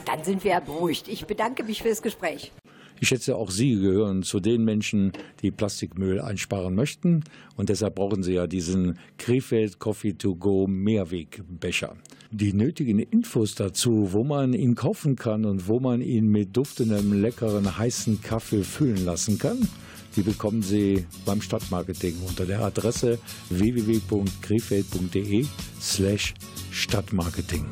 Dann 0.06 0.24
sind 0.24 0.44
wir 0.44 0.60
beruhigt. 0.60 1.08
Ich 1.08 1.26
bedanke 1.26 1.64
mich 1.64 1.82
für 1.82 1.90
das 1.90 2.04
Gespräch. 2.04 2.52
Ich 3.00 3.10
schätze, 3.10 3.36
auch 3.36 3.52
Sie 3.52 3.76
gehören 3.76 4.24
zu 4.24 4.40
den 4.40 4.64
Menschen, 4.64 5.12
die 5.42 5.52
Plastikmüll 5.52 6.20
einsparen 6.20 6.74
möchten. 6.74 7.24
Und 7.56 7.70
deshalb 7.70 7.96
brauchen 7.96 8.24
Sie 8.24 8.34
ja 8.34 8.48
diesen 8.48 8.98
Krefeld 9.18 9.80
Coffee 9.80 10.14
to 10.14 10.36
Go 10.36 10.68
Mehrwegbecher. 10.68 11.96
Die 12.32 12.54
nötigen 12.54 13.00
Infos 13.00 13.56
dazu, 13.56 14.10
wo 14.12 14.24
man 14.24 14.54
ihn 14.54 14.76
kaufen 14.76 15.16
kann 15.16 15.46
und 15.46 15.68
wo 15.68 15.80
man 15.80 16.02
ihn 16.02 16.28
mit 16.28 16.58
duftendem, 16.58 17.22
leckeren, 17.22 17.78
heißen 17.78 18.22
Kaffee 18.22 18.64
füllen 18.64 19.06
lassen 19.06 19.38
kann, 19.38 19.68
die 20.16 20.24
bekommen 20.24 20.62
Sie 20.64 21.06
beim 21.26 21.42
Stadtmarketing 21.42 22.16
unter 22.28 22.46
der 22.46 22.62
Adresse 22.62 23.20
www.krefeld.de 23.50 25.46
slash 25.80 26.34
Stadtmarketing. 26.72 27.66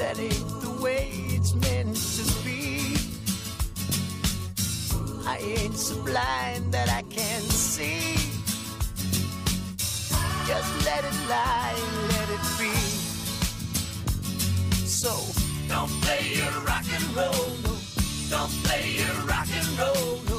That 0.00 0.18
ain't 0.18 0.62
the 0.62 0.70
way 0.82 1.10
it's 1.28 1.54
meant 1.54 1.94
to 1.94 2.24
be. 2.42 2.96
I 5.28 5.36
ain't 5.36 5.76
so 5.76 5.94
blind 6.02 6.72
that 6.72 6.88
I 6.88 7.02
can't 7.02 7.44
see. 7.44 8.14
Just 10.46 10.86
let 10.86 11.04
it 11.04 11.18
lie, 11.28 11.76
let 12.14 12.28
it 12.36 12.44
be. 12.58 12.72
So 14.86 15.12
don't 15.68 15.92
play 16.00 16.32
your 16.32 16.56
rock 16.64 16.86
and 16.96 17.04
roll. 17.14 17.58
Don't 18.30 18.52
play 18.64 18.96
your 19.00 19.14
rock 19.26 19.48
and 19.52 19.68
roll, 19.78 20.29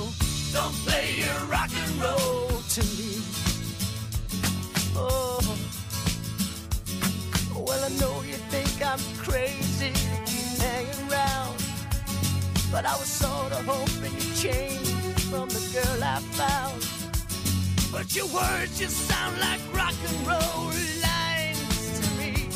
Your 18.13 18.25
words 18.25 18.77
just 18.77 19.07
sound 19.07 19.39
like 19.39 19.61
rock 19.73 19.93
and 20.05 20.27
roll 20.27 20.65
lines 21.01 21.99
to 22.01 22.05
me. 22.17 22.49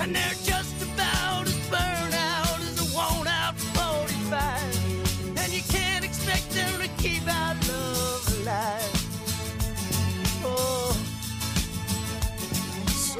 And 0.00 0.14
they're 0.14 0.38
just 0.44 0.80
about 0.82 1.48
as 1.48 1.68
burned 1.68 2.14
out 2.14 2.60
as 2.60 2.78
a 2.80 2.96
worn 2.96 3.26
out 3.26 3.58
45. 3.58 5.36
And 5.36 5.52
you 5.52 5.62
can't 5.68 6.04
expect 6.04 6.48
them 6.50 6.80
to 6.80 6.86
keep 7.02 7.26
our 7.26 7.54
love 7.54 8.40
alive. 8.40 8.92
Oh, 10.44 10.96
so 12.86 13.18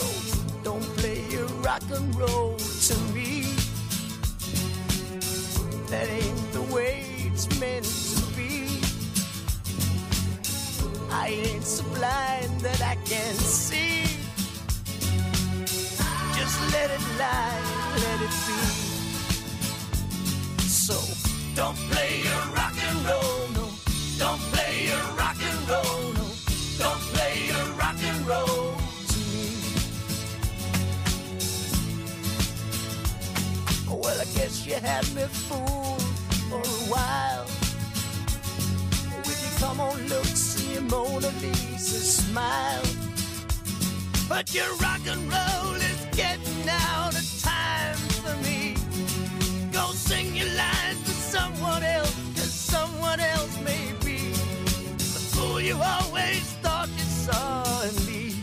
don't 0.62 0.84
play 0.98 1.24
your 1.28 1.48
rock 1.64 1.82
and 1.90 2.14
roll. 2.14 2.53
I 11.24 11.28
ain't 11.28 11.64
so 11.64 11.82
blind 11.84 12.60
that 12.60 12.82
I 12.82 12.96
can 12.96 13.34
see. 13.36 14.02
Just 16.36 16.60
let 16.70 16.90
it 16.90 17.04
lie, 17.18 17.60
let 18.04 18.20
it 18.26 18.34
be. 18.46 18.60
So 20.68 20.96
don't 21.56 21.78
play 21.88 22.20
your 22.28 22.44
rock 22.54 22.76
and 22.88 22.98
roll, 23.08 23.48
no. 23.56 23.70
Don't 24.18 24.42
play 24.52 24.84
your 24.90 25.04
rock 25.16 25.38
and 25.40 25.60
roll, 25.66 26.12
no. 26.12 26.26
Don't 26.76 27.02
play 27.14 27.34
your 27.48 27.66
rock 27.80 27.96
and 28.10 28.26
roll 28.26 28.76
to 29.12 29.18
me. 29.32 29.48
Well, 33.88 34.20
I 34.20 34.26
guess 34.36 34.66
you 34.66 34.74
had 34.74 35.06
me 35.14 35.24
fooled 35.48 36.02
for 36.50 36.60
a 36.60 36.80
while. 36.92 37.46
With 39.24 39.40
your 39.42 39.54
come 39.58 39.80
on 39.80 39.96
looks 40.08 40.43
your 40.74 40.82
Mona 40.82 41.30
Lisa 41.40 42.00
smile. 42.00 42.82
But 44.28 44.52
your 44.52 44.74
rock 44.76 45.00
and 45.06 45.22
roll 45.30 45.74
is 45.76 46.06
getting 46.12 46.68
out 46.68 47.14
of 47.14 47.26
time 47.42 47.96
for 48.24 48.36
me. 48.42 48.74
Go 49.72 49.92
sing 49.92 50.34
your 50.34 50.48
lines 50.48 51.00
to 51.04 51.10
someone 51.10 51.84
else, 51.84 52.14
cause 52.34 52.52
someone 52.52 53.20
else 53.20 53.56
may 53.60 53.92
be 54.04 54.18
the 55.14 55.22
fool 55.32 55.60
you 55.60 55.76
always 55.80 56.42
thought 56.62 56.88
you 56.88 57.04
saw 57.04 57.82
in 57.88 57.94
me. 58.06 58.34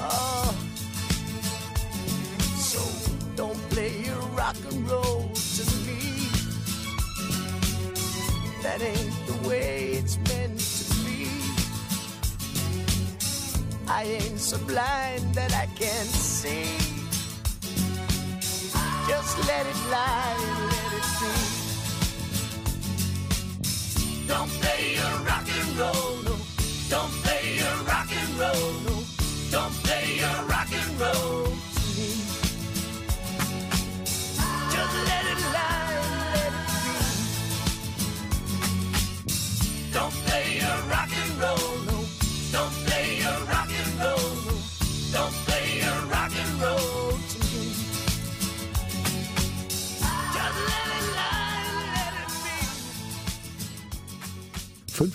Oh, 0.00 0.54
so 2.56 2.80
don't 3.36 3.60
play 3.70 3.92
your 4.04 4.22
rock 4.36 4.56
and 4.70 4.90
roll 4.90 5.30
to 5.56 5.64
me. 5.86 6.00
That 8.62 8.82
ain't 8.82 9.26
the 9.26 9.48
way 9.48 9.87
I 13.90 14.02
ain't 14.04 14.38
so 14.38 14.58
blind 14.66 15.34
that 15.34 15.52
I 15.54 15.66
can't 15.74 16.08
see. 16.08 16.76
Just 19.08 19.38
let 19.48 19.66
it 19.66 19.76
lie, 19.90 20.36
let 20.72 20.92
it 20.98 21.06
be. 21.20 21.32
Don't 24.28 24.50
play 24.60 24.94
your 24.96 25.16
rock 25.24 25.48
and 25.58 25.78
roll, 25.78 26.17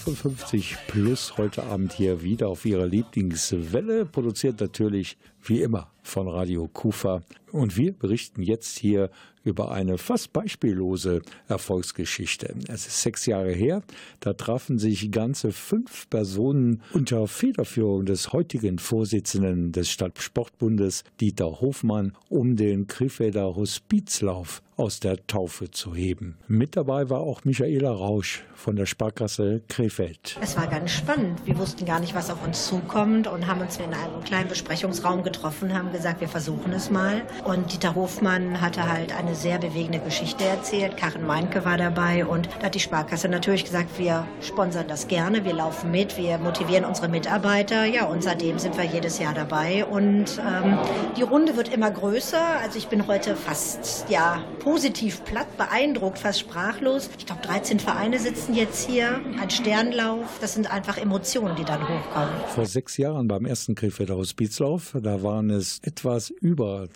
55 0.04 0.76
plus 0.88 1.38
heute 1.38 1.64
Abend 1.64 1.94
hier 1.94 2.22
wieder 2.22 2.50
auf 2.50 2.66
Ihrer 2.66 2.86
Lieblingswelle, 2.86 4.06
produziert 4.06 4.60
natürlich 4.60 5.18
wie 5.42 5.62
immer 5.62 5.92
von 6.04 6.28
Radio 6.28 6.68
Kufa. 6.68 7.22
Und 7.54 7.78
wir 7.78 7.94
berichten 7.94 8.42
jetzt 8.42 8.80
hier 8.80 9.12
über 9.44 9.72
eine 9.72 9.98
fast 9.98 10.34
beispiellose 10.34 11.22
Erfolgsgeschichte. 11.48 12.56
Es 12.68 12.88
ist 12.88 13.02
sechs 13.02 13.26
Jahre 13.26 13.52
her, 13.52 13.84
da 14.22 14.34
trafen 14.34 14.80
sich 14.80 15.12
ganze 15.12 15.52
fünf 15.52 16.10
Personen 16.10 16.82
unter 16.94 17.28
Federführung 17.28 18.06
des 18.06 18.34
heutigen 18.34 18.80
Vorsitzenden 18.80 19.72
des 19.72 19.92
Stadtsportbundes, 19.92 21.04
Dieter 21.20 21.62
Hofmann, 21.62 22.14
um 22.30 22.56
den 22.56 22.88
Krefelder 22.88 23.56
Hospizlauf 23.56 24.64
aus 24.76 25.00
der 25.00 25.28
Taufe 25.28 25.70
zu 25.70 25.94
heben. 25.94 26.38
Mit 26.48 26.76
dabei 26.76 27.10
war 27.10 27.20
auch 27.20 27.44
Michaela 27.44 27.92
Rausch 27.92 28.44
von 28.56 28.76
der 28.76 28.88
Sparkasse 28.88 29.62
Krefeld. 29.68 30.38
Es 30.42 30.58
war 30.58 30.66
ganz 30.68 30.92
spannend. 30.92 31.46
Wir 31.46 31.58
wussten 31.60 31.86
gar 31.86 32.00
nicht, 32.00 32.16
was 32.16 32.32
auf 32.32 32.44
uns 32.46 32.68
zukommt 32.68 33.28
und 33.28 33.46
haben 33.46 33.62
uns 33.62 33.78
in 33.78 33.94
einem 33.94 34.24
kleinen 34.24 34.50
Besprechungsraum 34.50 35.22
getroffen, 35.22 35.74
haben 35.74 35.92
gesagt, 35.92 36.22
wir 36.22 36.28
versuchen 36.28 36.74
es 36.74 36.90
mal. 36.90 37.22
Und 37.44 37.74
Dieter 37.74 37.94
Hofmann 37.96 38.62
hatte 38.62 38.88
halt 38.90 39.14
eine 39.14 39.36
sehr 39.36 39.58
bewegende 39.58 40.00
Geschichte 40.00 40.46
erzählt. 40.46 40.96
Karin 40.96 41.26
Meinke 41.28 41.66
war 41.66 41.78
dabei 41.78 42.26
und 42.26 42.48
da 42.60 42.68
hat 42.68 42.76
die 42.76 42.80
Sparkasse 42.80 43.28
natürlich 43.28 43.66
gesagt, 43.66 44.00
wir 44.00 44.26
sponsern 44.42 44.88
das 44.88 45.08
gerne, 45.10 45.44
wir 45.44 45.54
laufen 45.54 45.92
mit, 45.92 46.18
wir 46.18 46.38
motivieren 46.38 46.86
unsere 46.86 47.10
Mitarbeiter. 47.10 47.86
Ja, 47.86 48.06
und 48.06 48.24
seitdem 48.24 48.60
sind 48.60 48.78
wir 48.78 48.86
jedes 48.86 49.20
Jahr 49.20 49.34
dabei 49.34 49.84
und 49.86 50.40
ähm, 50.40 50.78
die 51.18 51.22
Runde 51.22 51.58
wird 51.58 51.74
immer 51.74 51.92
größer. 51.92 52.42
Also 52.62 52.78
ich 52.78 52.88
bin 52.88 53.08
heute 53.08 53.36
fast, 53.36 54.06
ja, 54.10 54.42
positiv 54.60 55.26
platt, 55.26 55.58
beeindruckt, 55.58 56.20
fast 56.20 56.40
sprachlos. 56.40 57.10
Ich 57.18 57.26
glaube, 57.26 57.42
13 57.42 57.80
Vereine 57.80 58.20
sitzen 58.20 58.54
jetzt 58.54 58.88
hier, 58.90 59.20
ein 59.42 59.50
Sternlauf. 59.50 60.40
Das 60.40 60.54
sind 60.54 60.72
einfach 60.72 60.98
Emotionen, 60.98 61.56
die 61.58 61.66
dann 61.66 61.82
hochkommen. 61.82 62.30
Vor 62.48 62.66
sechs 62.66 62.96
Jahren 62.96 63.28
beim 63.28 63.46
ersten 63.46 63.76
Krefelder 63.76 64.16
Hospizlauf, 64.16 64.96
da 65.02 65.24
waren 65.24 65.50
es 65.50 65.80
etwas 65.84 66.30
über 66.30 66.88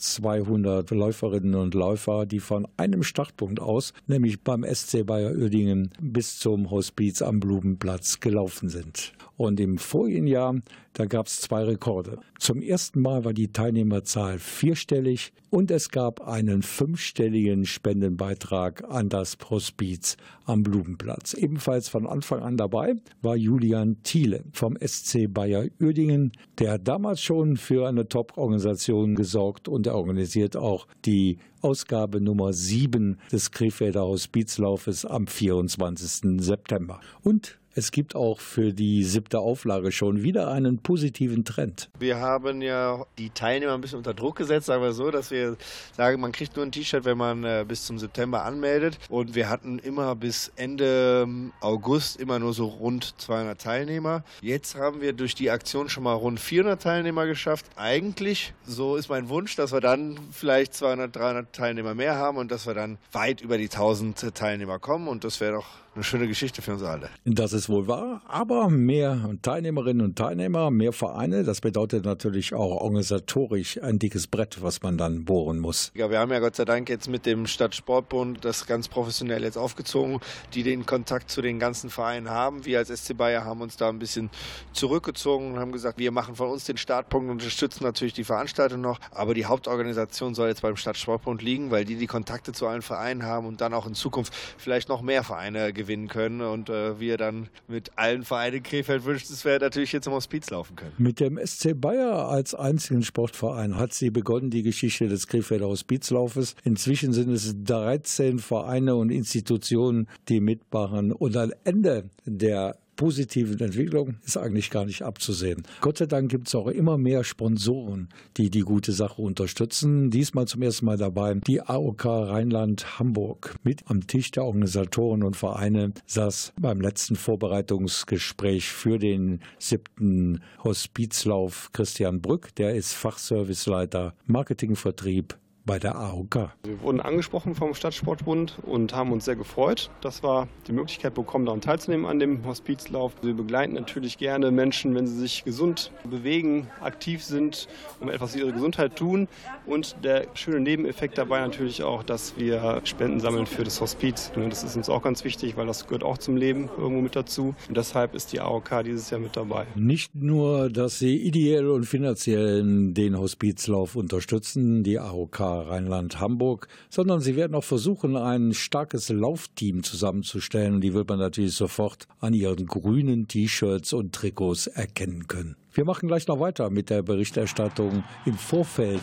200 0.45 0.91
Läuferinnen 0.91 1.55
und 1.55 1.73
Läufer, 1.73 2.25
die 2.25 2.39
von 2.39 2.67
einem 2.77 3.03
Startpunkt 3.03 3.59
aus, 3.59 3.93
nämlich 4.05 4.41
beim 4.41 4.63
SC 4.63 5.05
Bayer 5.05 5.31
Uerdingen, 5.31 5.89
bis 5.99 6.37
zum 6.37 6.69
Hospiz 6.69 7.21
am 7.21 7.39
Blumenplatz 7.39 8.19
gelaufen 8.19 8.69
sind. 8.69 9.13
Und 9.35 9.59
im 9.59 9.77
vorigen 9.77 10.27
Jahr, 10.27 10.55
da 10.97 11.05
gab 11.05 11.27
es 11.27 11.41
zwei 11.41 11.63
Rekorde. 11.63 12.17
Zum 12.39 12.59
ersten 12.59 13.01
Mal 13.01 13.23
war 13.23 13.33
die 13.33 13.51
Teilnehmerzahl 13.51 14.39
vierstellig 14.39 15.31
und 15.51 15.69
es 15.69 15.91
gab 15.91 16.27
einen 16.27 16.63
fünfstelligen 16.63 17.67
Spendenbeitrag 17.67 18.83
an 18.89 19.07
das 19.07 19.37
Hospiz 19.47 20.17
am 20.45 20.63
Blumenplatz. 20.63 21.35
Ebenfalls 21.35 21.87
von 21.87 22.07
Anfang 22.07 22.41
an 22.41 22.57
dabei 22.57 22.95
war 23.21 23.35
Julian 23.35 24.01
Thiele 24.01 24.43
vom 24.51 24.75
SC 24.83 25.31
Bayer 25.31 25.65
Uerdingen. 25.79 26.31
Der 26.57 26.71
hat 26.71 26.87
damals 26.87 27.21
schon 27.21 27.57
für 27.57 27.87
eine 27.87 28.07
Top-Organisation 28.07 29.13
gesorgt 29.13 29.67
und 29.67 29.85
er 29.85 29.93
organisiert 29.93 30.57
auch 30.57 30.87
die 31.05 31.37
Ausgabe 31.61 32.21
Nummer 32.21 32.53
7 32.53 33.17
des 33.31 33.51
Krefelder 33.51 34.05
Hospizlaufes 34.05 35.05
am 35.05 35.27
24. 35.27 36.41
September. 36.41 36.99
Und 37.23 37.57
es 37.77 37.91
gibt 37.91 38.15
auch 38.15 38.39
für 38.39 38.73
die 38.73 39.03
siebte 39.03 39.37
Auflage 39.37 39.91
schon 39.91 40.23
wieder 40.23 40.51
einen 40.51 40.79
positiven 40.79 41.45
Trend. 41.45 41.91
Wir 41.99 42.17
haben 42.17 42.63
ja 42.63 43.05
die 43.19 43.29
Teilnehmer 43.29 43.75
ein 43.75 43.81
bisschen 43.81 43.99
unter 43.99 44.15
Druck 44.15 44.35
gesetzt, 44.35 44.65
sagen 44.65 44.81
wir 44.81 44.93
so, 44.93 45.11
dass 45.11 45.29
wir 45.29 45.57
sagen, 45.95 46.19
man 46.19 46.31
kriegt 46.31 46.55
nur 46.55 46.65
ein 46.65 46.71
T-Shirt, 46.71 47.05
wenn 47.05 47.19
man 47.19 47.43
äh, 47.43 47.63
bis 47.67 47.85
zum 47.85 47.99
September 47.99 48.43
anmeldet. 48.45 48.97
Und 49.09 49.35
wir 49.35 49.47
hatten 49.47 49.77
immer 49.77 50.15
bis 50.15 50.51
Ende 50.55 51.21
ähm, 51.27 51.53
August 51.61 52.19
immer 52.19 52.39
nur 52.39 52.51
so 52.53 52.65
rund 52.65 53.13
200 53.21 53.61
Teilnehmer. 53.61 54.23
Jetzt 54.41 54.75
haben 54.75 54.99
wir 55.01 55.13
durch 55.13 55.35
die 55.35 55.51
Aktion 55.51 55.87
schon 55.87 56.01
mal 56.01 56.13
rund 56.13 56.39
400 56.39 56.81
Teilnehmer 56.81 57.27
geschafft. 57.27 57.67
Eigentlich, 57.75 58.55
so 58.65 58.95
ist 58.95 59.09
mein 59.09 59.29
Wunsch, 59.29 59.55
dass 59.55 59.71
wir 59.71 59.81
dann 59.81 60.17
vielleicht 60.31 60.73
200, 60.73 61.15
300 61.15 61.46
Teilnehmer 61.51 61.93
mehr 61.93 62.15
haben 62.15 62.37
und 62.37 62.51
dass 62.51 62.67
wir 62.67 62.73
dann 62.73 62.97
weit 63.11 63.41
über 63.41 63.57
die 63.57 63.69
1000 63.69 64.35
Teilnehmer 64.35 64.79
kommen. 64.79 65.07
Und 65.07 65.23
das 65.23 65.39
wäre 65.39 65.53
doch 65.53 65.67
eine 65.97 66.03
schöne 66.03 66.27
Geschichte 66.27 66.61
für 66.61 66.73
uns 66.73 66.83
alle. 66.83 67.09
Das 67.25 67.53
ist 67.53 67.69
wohl 67.69 67.87
wahr, 67.87 68.21
aber 68.27 68.69
mehr 68.69 69.31
Teilnehmerinnen 69.41 70.05
und 70.05 70.15
Teilnehmer, 70.15 70.69
mehr 70.69 70.93
Vereine, 70.93 71.43
das 71.43 71.59
bedeutet 71.59 72.05
natürlich 72.05 72.53
auch 72.53 72.81
organisatorisch 72.81 73.81
ein 73.81 73.97
dickes 73.97 74.27
Brett, 74.27 74.61
was 74.61 74.83
man 74.83 74.99
dann 74.99 75.25
bohren 75.25 75.57
muss. 75.57 75.91
Ja, 75.95 76.11
wir 76.11 76.19
haben 76.19 76.31
ja 76.31 76.39
Gott 76.39 76.55
sei 76.55 76.65
Dank 76.65 76.87
jetzt 76.87 77.09
mit 77.09 77.25
dem 77.25 77.47
Stadtsportbund 77.47 78.45
das 78.45 78.67
ganz 78.67 78.87
professionell 78.87 79.43
jetzt 79.43 79.57
aufgezogen, 79.57 80.19
die 80.53 80.61
den 80.61 80.85
Kontakt 80.85 81.31
zu 81.31 81.41
den 81.41 81.57
ganzen 81.57 81.89
Vereinen 81.89 82.29
haben. 82.29 82.63
Wir 82.63 82.77
als 82.77 82.89
SC 82.89 83.17
Bayer 83.17 83.43
haben 83.43 83.61
uns 83.61 83.75
da 83.75 83.89
ein 83.89 83.97
bisschen 83.97 84.29
zurückgezogen 84.73 85.53
und 85.53 85.59
haben 85.59 85.71
gesagt, 85.71 85.97
wir 85.97 86.11
machen 86.11 86.35
von 86.35 86.49
uns 86.49 86.65
den 86.65 86.77
Startpunkt 86.77 87.25
und 87.25 87.37
unterstützen 87.37 87.83
natürlich 87.83 88.13
die 88.13 88.23
Veranstaltung 88.23 88.81
noch, 88.81 88.99
aber 89.09 89.33
die 89.33 89.45
Hauptorganisation 89.45 90.35
soll 90.35 90.49
jetzt 90.49 90.61
beim 90.61 90.75
Stadtsportbund 90.75 91.41
liegen, 91.41 91.71
weil 91.71 91.85
die 91.85 91.95
die 91.95 92.07
Kontakte 92.07 92.51
zu 92.51 92.67
allen 92.67 92.83
Vereinen 92.83 93.23
haben 93.23 93.47
und 93.47 93.61
dann 93.61 93.73
auch 93.73 93.87
in 93.87 93.95
Zukunft 93.95 94.31
vielleicht 94.59 94.89
noch 94.89 95.01
mehr 95.01 95.23
Vereine 95.23 95.73
gewinnen 95.73 95.86
können 96.07 96.41
und 96.41 96.69
äh, 96.69 96.99
wir 96.99 97.17
dann 97.17 97.49
mit 97.67 97.91
allen 97.95 98.23
Vereinen 98.23 98.61
Krefeld 98.61 99.05
wünschenswert 99.05 99.61
natürlich 99.61 99.91
jetzt 99.91 100.07
im 100.07 100.13
Hospiz 100.13 100.49
laufen 100.49 100.75
können. 100.75 100.93
Mit 100.97 101.19
dem 101.19 101.39
SC 101.43 101.79
Bayer 101.79 102.29
als 102.29 102.53
einzigen 102.53 103.03
Sportverein 103.03 103.77
hat 103.77 103.93
sie 103.93 104.09
begonnen, 104.09 104.49
die 104.49 104.63
Geschichte 104.63 105.07
des 105.07 105.27
Krefelder 105.27 105.67
Hospizlaufes. 105.67 106.55
Inzwischen 106.63 107.13
sind 107.13 107.31
es 107.31 107.55
13 107.63 108.39
Vereine 108.39 108.95
und 108.95 109.09
Institutionen, 109.09 110.07
die 110.27 110.41
mitmachen. 110.41 111.11
Und 111.11 111.37
am 111.37 111.53
Ende 111.63 112.09
der 112.25 112.77
positiven 112.97 113.59
Entwicklung 113.59 114.15
ist 114.25 114.35
eigentlich 114.35 114.69
gar 114.69 114.83
nicht 114.83 115.03
abzusehen. 115.03 115.63
Gott 115.79 115.99
sei 115.99 116.07
Dank 116.07 116.29
gibt 116.29 116.47
es 116.47 116.55
auch 116.55 116.67
immer 116.67 116.97
mehr 116.97 117.23
Sponsoren, 117.23 118.09
die 118.35 118.49
die 118.49 118.61
gute 118.61 118.91
Sache 118.91 119.21
unterstützen. 119.21 120.09
Diesmal 120.09 120.47
zum 120.47 120.63
ersten 120.63 120.85
Mal 120.85 120.97
dabei 120.97 121.35
die 121.35 121.61
AOK 121.61 122.05
Rheinland 122.05 122.99
Hamburg. 122.99 123.55
Mit 123.63 123.83
am 123.85 124.07
Tisch 124.07 124.31
der 124.31 124.43
Organisatoren 124.43 125.23
und 125.23 125.37
Vereine 125.37 125.93
saß 126.07 126.53
beim 126.59 126.81
letzten 126.81 127.15
Vorbereitungsgespräch 127.15 128.67
für 128.69 128.99
den 128.99 129.39
siebten 129.59 130.41
Hospizlauf 130.63 131.69
Christian 131.71 132.21
Brück. 132.21 132.53
Der 132.55 132.75
ist 132.75 132.93
Fachserviceleiter 132.93 134.15
Marketingvertrieb 134.25 135.37
bei 135.67 135.77
der 135.77 135.95
AOK. 135.97 136.49
Wir 136.63 136.81
wurden 136.81 137.01
angesprochen 137.01 137.53
vom 137.53 137.75
Stadtsportbund 137.75 138.57
und 138.63 138.95
haben 138.95 139.11
uns 139.11 139.25
sehr 139.25 139.35
gefreut, 139.35 139.91
dass 140.01 140.23
wir 140.23 140.47
die 140.67 140.71
Möglichkeit 140.71 141.13
bekommen, 141.13 141.45
daran 141.45 141.61
teilzunehmen 141.61 142.07
an 142.07 142.19
dem 142.19 142.43
Hospizlauf. 142.45 143.13
Wir 143.21 143.35
begleiten 143.35 143.73
natürlich 143.73 144.17
gerne 144.17 144.49
Menschen, 144.49 144.95
wenn 144.95 145.05
sie 145.05 145.19
sich 145.19 145.43
gesund 145.43 145.91
bewegen, 146.09 146.67
aktiv 146.81 147.23
sind 147.23 147.67
und 147.99 148.09
etwas 148.09 148.31
für 148.31 148.39
ihre 148.39 148.53
Gesundheit 148.53 148.95
tun. 148.95 149.27
Und 149.65 149.97
der 150.03 150.27
schöne 150.33 150.61
Nebeneffekt 150.61 151.17
dabei 151.17 151.41
natürlich 151.41 151.83
auch, 151.83 152.01
dass 152.01 152.37
wir 152.37 152.81
Spenden 152.85 153.19
sammeln 153.19 153.45
für 153.45 153.65
das 153.65 153.81
Hospiz. 153.81 154.31
Das 154.49 154.63
ist 154.63 154.77
uns 154.77 154.89
auch 154.89 155.03
ganz 155.03 155.25
wichtig, 155.25 155.57
weil 155.57 155.67
das 155.67 155.85
gehört 155.85 156.03
auch 156.03 156.17
zum 156.17 156.37
Leben 156.37 156.69
irgendwo 156.77 157.01
mit 157.01 157.15
dazu. 157.15 157.53
Und 157.67 157.75
deshalb 157.75 158.15
ist 158.15 158.31
die 158.31 158.39
AOK 158.39 158.83
dieses 158.85 159.09
Jahr 159.09 159.19
mit 159.19 159.35
dabei. 159.35 159.67
Nicht 159.75 160.15
nur, 160.15 160.69
dass 160.69 160.97
sie 160.97 161.17
ideell 161.17 161.67
und 161.67 161.85
finanziell 161.85 162.63
den 162.93 163.19
Hospizlauf 163.19 163.97
unterstützen, 163.97 164.83
die 164.83 164.97
AOK 164.97 165.56
Rheinland-Hamburg, 165.61 166.67
sondern 166.89 167.21
sie 167.21 167.35
werden 167.35 167.55
auch 167.55 167.63
versuchen, 167.63 168.15
ein 168.15 168.53
starkes 168.53 169.09
Laufteam 169.09 169.83
zusammenzustellen. 169.83 170.81
Die 170.81 170.93
wird 170.93 171.09
man 171.09 171.19
natürlich 171.19 171.55
sofort 171.55 172.07
an 172.19 172.33
ihren 172.33 172.65
grünen 172.65 173.27
T-Shirts 173.27 173.93
und 173.93 174.13
Trikots 174.13 174.67
erkennen 174.67 175.27
können. 175.27 175.55
Wir 175.73 175.85
machen 175.85 176.07
gleich 176.07 176.27
noch 176.27 176.39
weiter 176.39 176.69
mit 176.69 176.89
der 176.89 177.03
Berichterstattung 177.03 178.03
im 178.25 178.37
Vorfeld 178.37 179.01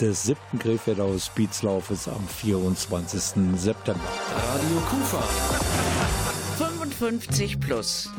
des 0.00 0.24
siebten 0.24 0.58
Krefelder 0.58 1.04
Hospizlaufes 1.04 2.08
am 2.08 2.26
24. 2.26 3.58
September. 3.58 4.00
Radio 4.36 4.76
Kufa. 4.88 5.22
55 6.56 7.60
plus. 7.60 8.10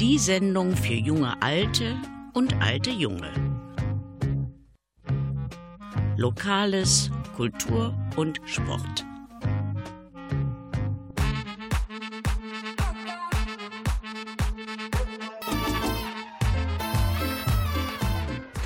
Die 0.00 0.18
Sendung 0.18 0.76
für 0.76 0.94
junge 0.94 1.40
Alte 1.42 1.96
und 2.34 2.60
alte 2.60 2.90
Junge. 2.90 3.61
Lokales, 6.16 7.10
Kultur 7.36 7.94
und 8.16 8.40
Sport. 8.44 9.04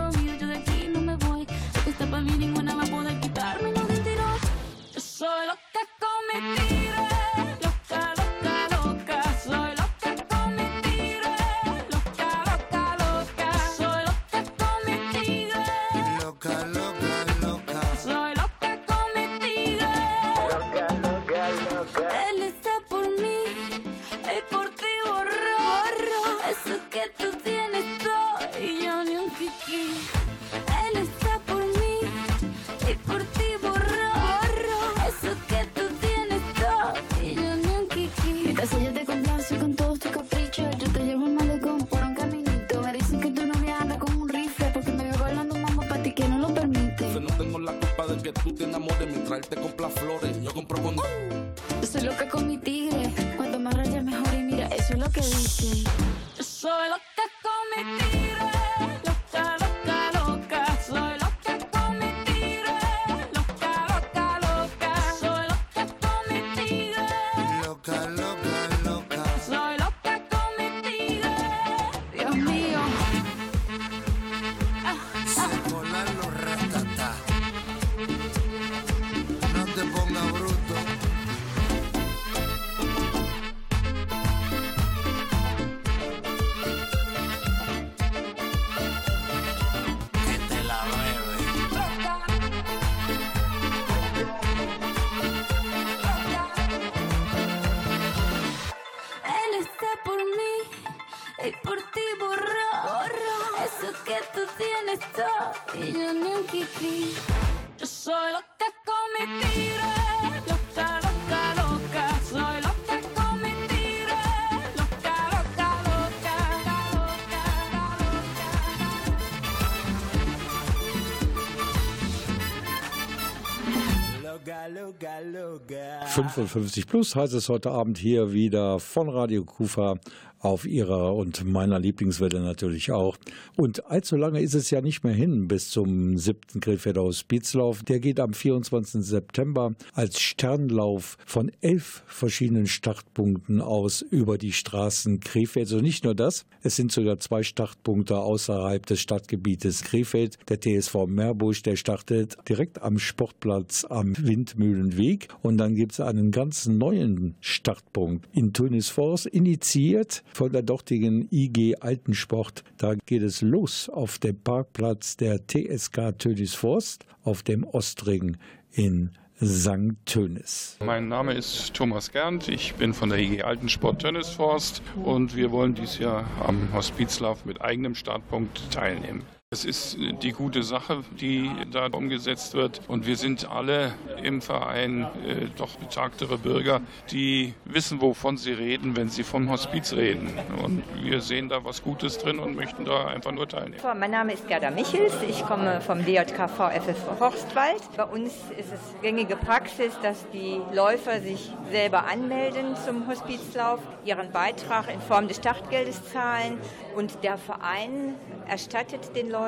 55 126.14 126.86
plus 126.86 127.16
heißt 127.16 127.34
es 127.34 127.50
heute 127.50 127.72
Abend 127.72 127.98
hier 127.98 128.34
wieder 128.34 128.80
von 128.80 129.10
Radio 129.10 129.44
Kufa 129.44 129.98
auf 130.44 130.66
ihrer 130.66 131.16
und 131.16 131.46
meiner 131.46 131.80
Lieblingswelle 131.80 132.42
natürlich 132.42 132.92
auch. 132.92 133.18
Und 133.56 133.86
allzu 133.90 134.18
lange 134.18 134.42
ist 134.42 134.54
es 134.54 134.70
ja 134.70 134.82
nicht 134.82 135.04
mehr 135.04 135.14
hin 135.14 135.48
bis 135.48 135.70
zum 135.70 136.18
siebten 136.18 136.60
Krefelder 136.60 137.02
Hospizlauf. 137.02 137.84
Der 137.84 138.00
geht 138.00 138.20
am 138.20 138.34
24. 138.34 139.04
September 139.04 139.74
als 139.94 140.20
Sternlauf 140.20 141.18
von 141.26 141.50
elf 141.62 142.04
verschiedenen 142.08 142.68
Startpunkten 142.68 143.62
aus 143.62 144.02
über 144.02 144.38
die 144.38 144.52
Straßen 144.52 145.22
Krefeld. 145.22 145.68
Also 145.68 145.80
nicht 145.80 146.04
nur 146.04 146.14
das, 146.14 146.46
es 146.62 146.76
sind 146.76 146.92
sogar 146.92 147.20
zwei 147.20 147.44
Startpunkte 147.44 148.18
außerhalb 148.18 148.86
des 148.86 149.00
Stadtgebietes 149.00 149.84
Krefeld. 149.84 150.38
Der 150.50 150.60
TSV 150.60 151.08
Meerbusch, 151.08 151.64
der 151.64 151.78
startet 151.78 152.38
direkt 152.50 152.82
am 152.82 153.00
Sportplatz 153.00 153.86
am 153.90 154.14
Windmühlenweg. 154.18 155.30
Und 155.42 155.58
dann 155.58 155.76
gibt 155.76 155.94
es 155.94 156.00
einen 156.02 156.32
ganz 156.32 156.66
neuen 156.66 157.36
Startpunkt 157.40 158.28
in 158.34 158.52
Tunisforst, 158.52 159.26
initiiert 159.26 160.24
von 160.34 160.52
der 160.52 160.64
dortigen 160.64 161.28
IG 161.32 161.76
Altensport. 161.80 162.64
Da 162.78 162.96
geht 163.06 163.24
es 163.24 163.42
los 163.42 163.90
auf 163.90 164.20
dem 164.20 164.36
Parkplatz 164.36 165.18
der 165.18 165.40
TSK 165.48 166.18
Tönisforst 166.18 167.06
auf 167.24 167.44
dem 167.44 167.64
Ostring 167.64 168.38
in 168.72 169.12
St. 169.42 169.96
Tönis. 170.06 170.78
Mein 170.84 171.08
Name 171.08 171.34
ist 171.34 171.74
Thomas 171.74 172.12
Gernt, 172.12 172.48
ich 172.48 172.76
bin 172.76 172.94
von 172.94 173.10
der 173.10 173.20
IG 173.20 173.42
Altensport 173.42 174.02
Tönnisforst 174.02 174.82
und 175.04 175.36
wir 175.36 175.52
wollen 175.52 175.76
dieses 175.76 176.00
Jahr 176.00 176.26
am 176.46 176.74
Hospizlauf 176.74 177.46
mit 177.46 177.62
eigenem 177.62 177.96
Startpunkt 177.96 178.72
teilnehmen. 178.72 179.24
Es 179.54 179.66
ist 179.66 179.98
die 180.24 180.32
gute 180.32 180.64
Sache, 180.64 181.04
die 181.12 181.48
da 181.72 181.86
umgesetzt 181.86 182.56
wird. 182.56 182.82
Und 182.88 183.06
wir 183.06 183.16
sind 183.18 183.48
alle 183.52 183.94
im 184.24 184.42
Verein 184.42 185.04
äh, 185.04 185.46
doch 185.56 185.76
betagtere 185.76 186.40
Bürger, 186.40 186.82
die 187.12 187.54
wissen, 187.64 188.02
wovon 188.02 188.38
sie 188.38 188.54
reden, 188.54 188.98
wenn 188.98 189.10
sie 189.10 189.22
vom 189.22 189.52
Hospiz 189.52 189.94
reden. 189.94 190.34
Und 190.64 190.82
wir 191.04 191.22
sehen 191.22 191.50
da 191.50 191.64
was 191.64 191.84
Gutes 191.84 192.18
drin 192.18 192.40
und 192.40 192.56
möchten 192.56 192.84
da 192.84 193.06
einfach 193.06 193.32
nur 193.32 193.48
teilnehmen. 193.48 193.80
Mein 193.96 194.10
Name 194.10 194.34
ist 194.34 194.48
Gerda 194.48 194.72
Michels. 194.72 195.14
Ich 195.30 195.46
komme 195.46 195.82
vom 195.82 196.04
DJKV 196.04 196.72
FF 196.72 197.20
Horstwald. 197.20 197.84
Bei 197.96 198.06
uns 198.06 198.34
ist 198.58 198.74
es 198.74 199.02
gängige 199.04 199.36
Praxis, 199.36 199.94
dass 200.02 200.26
die 200.34 200.60
Läufer 200.74 201.22
sich 201.22 201.52
selber 201.70 202.08
anmelden 202.08 202.76
zum 202.84 203.08
Hospizlauf, 203.08 203.82
ihren 204.04 204.32
Beitrag 204.32 204.92
in 204.92 205.00
Form 205.00 205.28
des 205.28 205.38
Startgeldes 205.38 206.02
zahlen 206.12 206.58
und 206.96 207.24
der 207.24 207.38
Verein 207.38 208.16
erstattet 208.48 209.16
den 209.16 209.30
Läufern 209.30 209.43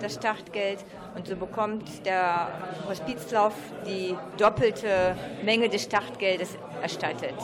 das 0.00 0.14
Startgeld 0.14 0.84
und 1.14 1.26
so 1.26 1.36
bekommt 1.36 2.06
der 2.06 2.48
Hospizlauf 2.88 3.54
die 3.86 4.14
doppelte 4.38 5.16
Menge 5.44 5.68
des 5.68 5.84
Startgeldes 5.84 6.56
erstattet. 6.80 7.34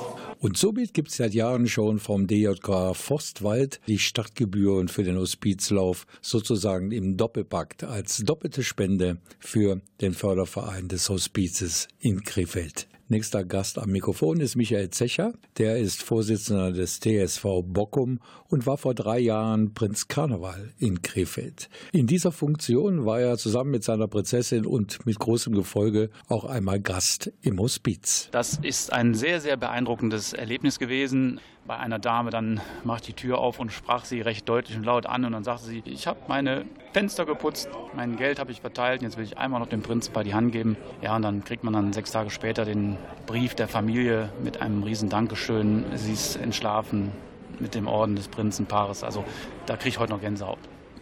Und 0.40 0.56
somit 0.56 0.94
gibt 0.94 1.08
es 1.08 1.16
seit 1.16 1.34
Jahren 1.34 1.66
schon 1.66 1.98
vom 1.98 2.26
DJK 2.26 2.94
Forstwald 2.94 3.80
die 3.86 3.98
Startgebühren 3.98 4.88
für 4.88 5.04
den 5.04 5.16
Hospizlauf 5.16 6.06
sozusagen 6.20 6.92
im 6.92 7.16
Doppelpakt 7.16 7.84
als 7.84 8.18
doppelte 8.18 8.62
Spende 8.62 9.18
für 9.38 9.80
den 10.00 10.14
Förderverein 10.14 10.88
des 10.88 11.08
Hospizes 11.08 11.88
in 12.00 12.22
Krefeld. 12.22 12.88
Nächster 13.10 13.42
Gast 13.42 13.78
am 13.78 13.88
Mikrofon 13.88 14.38
ist 14.38 14.54
Michael 14.54 14.90
Zecher. 14.90 15.32
Der 15.56 15.78
ist 15.78 16.02
Vorsitzender 16.02 16.72
des 16.72 17.00
TSV 17.00 17.62
Bockum 17.64 18.20
und 18.48 18.66
war 18.66 18.76
vor 18.76 18.94
drei 18.94 19.18
Jahren 19.18 19.72
Prinz 19.72 20.08
Karneval 20.08 20.74
in 20.78 21.00
Krefeld. 21.00 21.70
In 21.92 22.06
dieser 22.06 22.32
Funktion 22.32 23.06
war 23.06 23.18
er 23.18 23.38
zusammen 23.38 23.70
mit 23.70 23.82
seiner 23.82 24.08
Prinzessin 24.08 24.66
und 24.66 25.06
mit 25.06 25.18
großem 25.18 25.54
Gefolge 25.54 26.10
auch 26.28 26.44
einmal 26.44 26.80
Gast 26.80 27.32
im 27.40 27.58
Hospiz. 27.58 28.28
Das 28.30 28.58
ist 28.60 28.92
ein 28.92 29.14
sehr, 29.14 29.40
sehr 29.40 29.56
beeindruckendes 29.56 30.34
Erlebnis 30.34 30.78
gewesen 30.78 31.40
bei 31.68 31.76
einer 31.76 31.98
Dame, 31.98 32.30
dann 32.30 32.60
macht 32.82 33.06
die 33.06 33.12
Tür 33.12 33.38
auf 33.38 33.60
und 33.60 33.70
sprach 33.70 34.06
sie 34.06 34.22
recht 34.22 34.48
deutlich 34.48 34.76
und 34.76 34.84
laut 34.84 35.04
an 35.04 35.26
und 35.26 35.32
dann 35.32 35.44
sagte 35.44 35.66
sie, 35.66 35.82
ich 35.84 36.06
habe 36.06 36.18
meine 36.26 36.64
Fenster 36.94 37.26
geputzt, 37.26 37.68
mein 37.94 38.16
Geld 38.16 38.40
habe 38.40 38.50
ich 38.50 38.62
verteilt, 38.62 39.02
jetzt 39.02 39.18
will 39.18 39.24
ich 39.24 39.36
einmal 39.36 39.60
noch 39.60 39.68
dem 39.68 39.82
Prinz 39.82 40.08
bei 40.08 40.24
die 40.24 40.32
Hand 40.32 40.50
geben. 40.50 40.78
Ja, 41.02 41.14
und 41.14 41.22
dann 41.22 41.44
kriegt 41.44 41.64
man 41.64 41.74
dann 41.74 41.92
sechs 41.92 42.10
Tage 42.10 42.30
später 42.30 42.64
den 42.64 42.96
Brief 43.26 43.54
der 43.54 43.68
Familie 43.68 44.32
mit 44.42 44.62
einem 44.62 44.82
riesen 44.82 45.10
Dankeschön. 45.10 45.84
Sie 45.94 46.12
ist 46.12 46.36
entschlafen 46.36 47.12
mit 47.60 47.74
dem 47.74 47.86
Orden 47.86 48.16
des 48.16 48.28
Prinzenpaares. 48.28 49.04
Also 49.04 49.24
da 49.66 49.76
kriege 49.76 49.90
ich 49.90 49.98
heute 49.98 50.12
noch 50.12 50.20
Gänsehaut. 50.22 50.58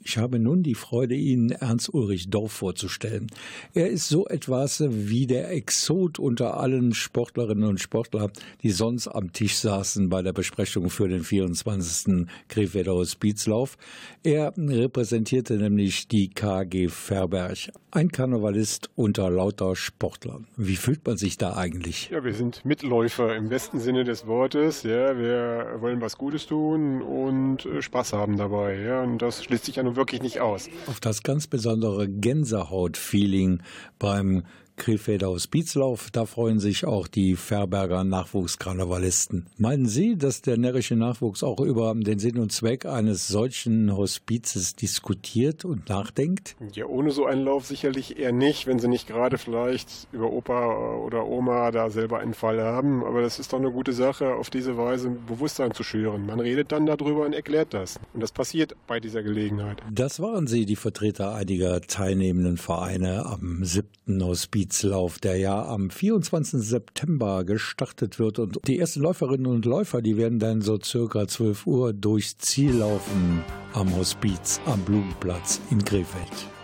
Ich 0.09 0.19
habe 0.19 0.39
nun 0.39 0.63
die 0.63 0.77
Freude, 0.77 1.17
Ihnen 1.17 1.51
Ernst 1.51 1.93
Ulrich 1.93 2.31
Dorf 2.31 2.53
vorzustellen. 2.53 3.27
Er 3.75 3.91
ist 3.91 4.09
so 4.09 4.29
etwas 4.29 4.81
wie 4.89 5.27
der 5.27 5.51
Exot 5.51 6.21
unter 6.21 6.61
allen 6.61 6.95
Sportlerinnen 6.95 7.69
und 7.69 7.81
Sportlern, 7.81 8.31
die 8.63 8.71
sonst 8.71 9.09
am 9.09 9.33
Tisch 9.33 9.57
saßen 9.57 10.09
bei 10.09 10.23
der 10.23 10.33
Besprechung 10.33 10.91
für 10.91 11.09
den 11.09 11.25
24. 11.25 12.29
Krefelder 12.47 12.93
Hospizlauf. 12.93 13.77
Er 14.23 14.53
repräsentierte 14.57 15.57
nämlich 15.57 16.07
die 16.07 16.29
KG 16.29 16.87
Verberg, 16.87 17.73
ein 17.91 18.13
Karnevalist 18.13 18.91
unter 18.95 19.29
lauter 19.29 19.75
Sportlern. 19.75 20.47
Wie 20.57 20.77
fühlt 20.77 21.05
man 21.05 21.17
sich 21.17 21.37
da 21.37 21.57
eigentlich? 21.57 22.11
Ja, 22.11 22.23
wir 22.23 22.35
sind 22.35 22.65
Mitläufer 22.65 23.35
im 23.35 23.49
besten 23.49 23.81
Sinne 23.81 24.05
des 24.05 24.25
Wortes. 24.29 24.85
Ja, 24.85 25.19
wir 25.19 25.79
wollen 25.81 26.01
was 26.01 26.17
Gutes 26.17 26.47
tun 26.47 27.03
und 27.03 27.67
äh, 27.67 27.83
Spaß 27.83 28.13
haben 28.13 28.37
dabei. 28.37 28.79
Ja, 28.79 29.03
und 29.03 29.21
das 29.21 29.43
schließt 29.43 29.65
sich 29.65 29.79
nun 29.79 29.96
wirklich 29.97 30.23
nicht 30.23 30.41
aus. 30.41 30.69
Auf 30.87 31.01
das 31.01 31.23
ganz 31.23 31.47
besondere 31.47 32.09
Gänsehaut-Feeling 32.09 33.63
beim 33.99 34.45
Krefelder 34.77 35.29
Hospizlauf. 35.29 36.11
Da 36.13 36.27
freuen 36.27 36.59
sich 36.59 36.85
auch 36.85 37.09
die 37.09 37.37
Ferberger 37.37 38.05
Nachwuchskarnevalisten. 38.05 39.47
Meinen 39.59 39.87
Sie, 39.87 40.17
dass 40.17 40.43
der 40.43 40.57
närrische 40.57 40.97
Nachwuchs 40.97 41.43
auch 41.43 41.61
über 41.61 41.95
den 41.95 42.19
Sinn 42.19 42.39
und 42.39 42.53
Zweck 42.53 42.87
eines 42.87 43.29
solchen 43.29 43.97
Hospizes 43.97 44.77
diskutiert 44.77 45.65
und 45.65 45.89
nachdenkt? 45.89 46.57
Ja, 46.73 46.87
ohne 46.87 47.11
so 47.11 47.27
einen 47.27 47.45
Lauf 47.45 47.67
sicherlich 47.67 48.19
eher 48.19 48.33
nicht, 48.33 48.67
wenn 48.67 48.79
sie 48.79 48.89
nicht 48.89 49.07
gerade 49.07 49.39
vielleicht 49.39 50.09
über 50.13 50.31
Opa 50.31 50.97
oder 50.99 51.27
Oma 51.27 51.71
da 51.71 51.91
selber 51.91 52.19
einen 52.19 52.35
Fall 52.35 52.61
haben. 52.63 53.05
Aber 53.05 53.23
das 53.23 53.39
ist 53.39 53.53
doch 53.53 53.59
eine 53.59 53.73
gute 53.73 53.93
Sache, 53.93 54.35
auf 54.35 54.51
diese 54.51 54.77
Weise 54.77 55.11
Bewusstsein 55.11 55.73
zu 55.73 55.83
schüren. 55.83 56.27
Man 56.27 56.41
redet 56.41 56.73
dann 56.73 56.87
darüber 56.87 57.25
und 57.25 57.33
erklärt 57.33 57.75
das. 57.75 57.99
Und 58.13 58.21
das 58.21 58.33
passiert 58.33 58.75
bei 58.87 59.01
dieser 59.01 59.23
Gelegenheit. 59.23 59.83
Das 59.91 60.21
waren 60.21 60.47
sie, 60.47 60.67
die 60.67 60.77
Vertreter 60.77 61.35
einiger 61.35 61.81
teilnehmenden 61.81 62.57
Vereine 62.57 63.27
am 63.27 63.65
siebten 63.65 64.23
Hospiz. 64.23 64.66
Hospizlauf, 64.67 65.19
der 65.19 65.37
ja 65.37 65.65
am 65.65 65.91
24. 65.91 66.61
September 66.61 67.45
gestartet 67.45 68.19
wird. 68.19 68.39
Und 68.39 68.59
die 68.67 68.79
ersten 68.79 69.01
Läuferinnen 69.01 69.47
und 69.47 69.65
Läufer, 69.65 70.03
die 70.03 70.17
werden 70.17 70.39
dann 70.39 70.61
so 70.61 70.79
circa 70.83 71.29
12 71.29 71.67
Uhr 71.67 71.93
durchs 71.93 72.37
Ziel 72.39 72.77
laufen 72.77 73.45
am 73.75 73.95
Hospiz 73.97 74.61
am 74.67 74.81
Blumenplatz 74.83 75.61
in 75.71 75.85
Krefeld. 75.85 76.56